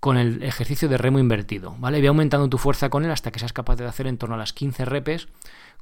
con 0.00 0.16
el 0.16 0.42
ejercicio 0.42 0.88
de 0.88 0.98
remo 0.98 1.20
invertido, 1.20 1.76
¿vale? 1.78 2.00
Ve 2.00 2.08
aumentando 2.08 2.48
tu 2.48 2.58
fuerza 2.58 2.90
con 2.90 3.04
él 3.04 3.12
hasta 3.12 3.30
que 3.30 3.38
seas 3.38 3.52
capaz 3.52 3.76
de 3.76 3.86
hacer 3.86 4.08
en 4.08 4.18
torno 4.18 4.34
a 4.34 4.38
las 4.38 4.52
15 4.52 4.84
repes 4.84 5.28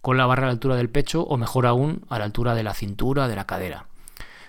con 0.02 0.18
la 0.18 0.26
barra 0.26 0.42
a 0.42 0.46
la 0.46 0.52
altura 0.52 0.76
del 0.76 0.90
pecho 0.90 1.22
o 1.22 1.38
mejor 1.38 1.66
aún 1.66 2.04
a 2.10 2.18
la 2.18 2.26
altura 2.26 2.54
de 2.54 2.62
la 2.62 2.74
cintura, 2.74 3.28
de 3.28 3.36
la 3.36 3.46
cadera. 3.46 3.86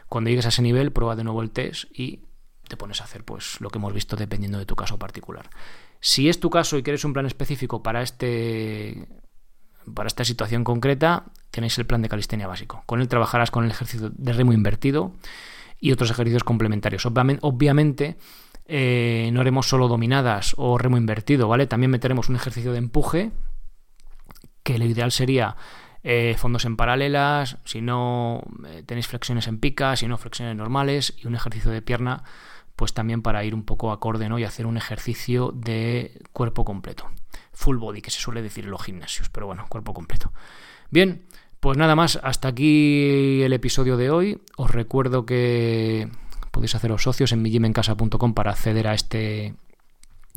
Cuando 0.09 0.29
llegues 0.29 0.45
a 0.45 0.49
ese 0.49 0.61
nivel, 0.61 0.91
prueba 0.91 1.15
de 1.15 1.23
nuevo 1.23 1.41
el 1.41 1.51
test 1.51 1.85
y 1.97 2.19
te 2.67 2.75
pones 2.75 2.99
a 2.99 3.05
hacer 3.05 3.23
pues 3.23 3.61
lo 3.61 3.69
que 3.69 3.77
hemos 3.77 3.93
visto 3.93 4.17
dependiendo 4.17 4.57
de 4.57 4.65
tu 4.65 4.75
caso 4.75 4.99
particular. 4.99 5.49
Si 6.01 6.27
es 6.27 6.41
tu 6.41 6.49
caso 6.49 6.77
y 6.77 6.83
quieres 6.83 7.05
un 7.05 7.13
plan 7.13 7.25
específico 7.25 7.81
para 7.81 8.01
este 8.01 9.07
para 9.93 10.07
esta 10.07 10.23
situación 10.23 10.63
concreta, 10.63 11.25
tenéis 11.51 11.77
el 11.77 11.85
plan 11.85 12.01
de 12.01 12.09
calistenia 12.09 12.47
básico. 12.47 12.83
Con 12.85 13.01
él 13.01 13.07
trabajarás 13.07 13.51
con 13.51 13.65
el 13.65 13.71
ejercicio 13.71 14.11
de 14.13 14.33
remo 14.33 14.53
invertido 14.53 15.13
y 15.79 15.91
otros 15.91 16.11
ejercicios 16.11 16.43
complementarios. 16.43 17.05
Obviamente, 17.05 18.17
eh, 18.65 19.29
no 19.33 19.41
haremos 19.41 19.67
solo 19.67 19.87
dominadas 19.87 20.53
o 20.57 20.77
remo 20.77 20.97
invertido, 20.97 21.47
¿vale? 21.47 21.67
También 21.67 21.91
meteremos 21.91 22.29
un 22.29 22.35
ejercicio 22.35 22.71
de 22.71 22.77
empuje, 22.77 23.31
que 24.63 24.77
lo 24.77 24.85
ideal 24.85 25.11
sería 25.11 25.55
eh, 26.03 26.35
fondos 26.37 26.65
en 26.65 26.77
paralelas, 26.77 27.57
si 27.65 27.81
no 27.81 28.43
eh, 28.67 28.83
tenéis 28.85 29.07
flexiones 29.07 29.47
en 29.47 29.59
pica, 29.59 29.95
si 29.95 30.07
no 30.07 30.17
flexiones 30.17 30.55
normales 30.55 31.15
y 31.17 31.27
un 31.27 31.35
ejercicio 31.35 31.71
de 31.71 31.81
pierna, 31.81 32.23
pues 32.75 32.93
también 32.93 33.21
para 33.21 33.43
ir 33.43 33.53
un 33.53 33.63
poco 33.63 33.91
acorde 33.91 34.29
¿no? 34.29 34.39
y 34.39 34.43
hacer 34.43 34.65
un 34.65 34.77
ejercicio 34.77 35.51
de 35.53 36.21
cuerpo 36.31 36.63
completo 36.63 37.09
full 37.53 37.77
body, 37.77 38.01
que 38.01 38.11
se 38.11 38.19
suele 38.19 38.41
decir 38.41 38.65
en 38.65 38.71
los 38.71 38.83
gimnasios, 38.83 39.29
pero 39.29 39.45
bueno, 39.47 39.65
cuerpo 39.69 39.93
completo. 39.93 40.31
Bien, 40.89 41.25
pues 41.59 41.77
nada 41.77 41.95
más, 41.95 42.19
hasta 42.23 42.47
aquí 42.47 43.41
el 43.43 43.53
episodio 43.53 43.97
de 43.97 44.09
hoy. 44.09 44.41
Os 44.57 44.71
recuerdo 44.71 45.25
que 45.25 46.09
podéis 46.51 46.75
haceros 46.75 47.03
socios 47.03 47.31
en 47.31 47.41
mijimencasa.com 47.41 48.33
para 48.33 48.51
acceder 48.51 48.87
a 48.87 48.93
este 48.93 49.53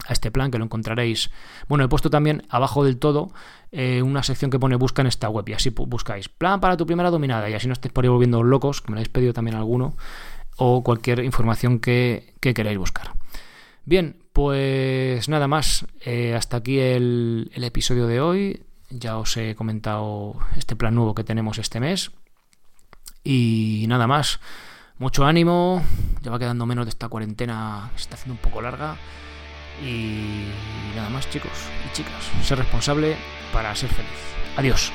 a 0.07 0.13
este 0.13 0.31
plan 0.31 0.51
que 0.51 0.59
lo 0.59 0.65
encontraréis. 0.65 1.31
Bueno, 1.69 1.85
he 1.85 1.89
puesto 1.89 2.11
también 2.11 2.45
abajo 2.49 2.85
del 2.85 2.99
todo 2.99 3.33
eh, 3.73 4.03
una 4.03 4.23
sección 4.23 4.51
que 4.51 4.59
pone 4.59 4.77
busca 4.77 5.03
en 5.03 5.09
esta 5.09 5.29
web 5.29 5.49
y 5.49 5.53
así 5.53 5.71
buscáis 5.71 6.29
plan 6.29 6.61
para 6.61 6.77
tu 6.77 6.85
primera 6.85 7.11
dominada 7.11 7.49
y 7.49 7.55
así 7.55 7.69
no 7.69 7.73
estéis 7.73 7.93
por 7.93 8.05
ahí 8.05 8.09
volviendo 8.09 8.43
locos, 8.43 8.81
que 8.81 8.91
me 8.91 8.97
lo 8.97 8.99
habéis 8.99 9.09
pedido 9.09 9.33
también 9.33 9.57
alguno, 9.57 9.97
o 10.57 10.83
cualquier 10.83 11.21
información 11.25 11.79
que, 11.79 12.35
que 12.41 12.55
queráis 12.55 12.79
buscar. 12.79 13.13
Bien, 13.85 14.24
pues 14.35 15.29
nada 15.29 15.47
más, 15.47 15.87
eh, 16.05 16.35
hasta 16.35 16.57
aquí 16.57 16.81
el, 16.81 17.53
episodio 17.55 18.09
de 18.09 18.21
hoy. 18.21 18.63
Ya 18.91 19.17
os 19.17 19.37
he 19.37 19.55
comentado 19.55 20.35
este 20.57 20.75
plan 20.75 20.95
nuevo 20.97 21.15
que 21.15 21.23
tenemos 21.23 21.59
este 21.59 21.79
mes. 21.79 22.11
Y 23.23 23.85
nada 23.87 24.09
más, 24.09 24.41
mucho 24.99 25.25
ánimo, 25.25 25.85
ya 26.21 26.33
va 26.33 26.41
quedando 26.41 26.67
menos 26.67 26.85
de 26.85 26.91
esta 26.91 27.09
cuarentena, 27.09 27.93
se 27.95 28.03
está 28.03 28.17
haciendo 28.17 28.35
un 28.35 28.41
poco 28.51 28.61
larga. 28.61 28.97
Y 29.81 30.49
nada 30.97 31.11
más 31.11 31.31
chicos 31.31 31.71
y 31.89 31.93
chicas, 31.93 32.25
ser 32.43 32.59
responsable 32.59 33.17
para 33.53 33.75
ser 33.77 33.91
feliz. 33.91 34.11
Adiós. 34.57 34.93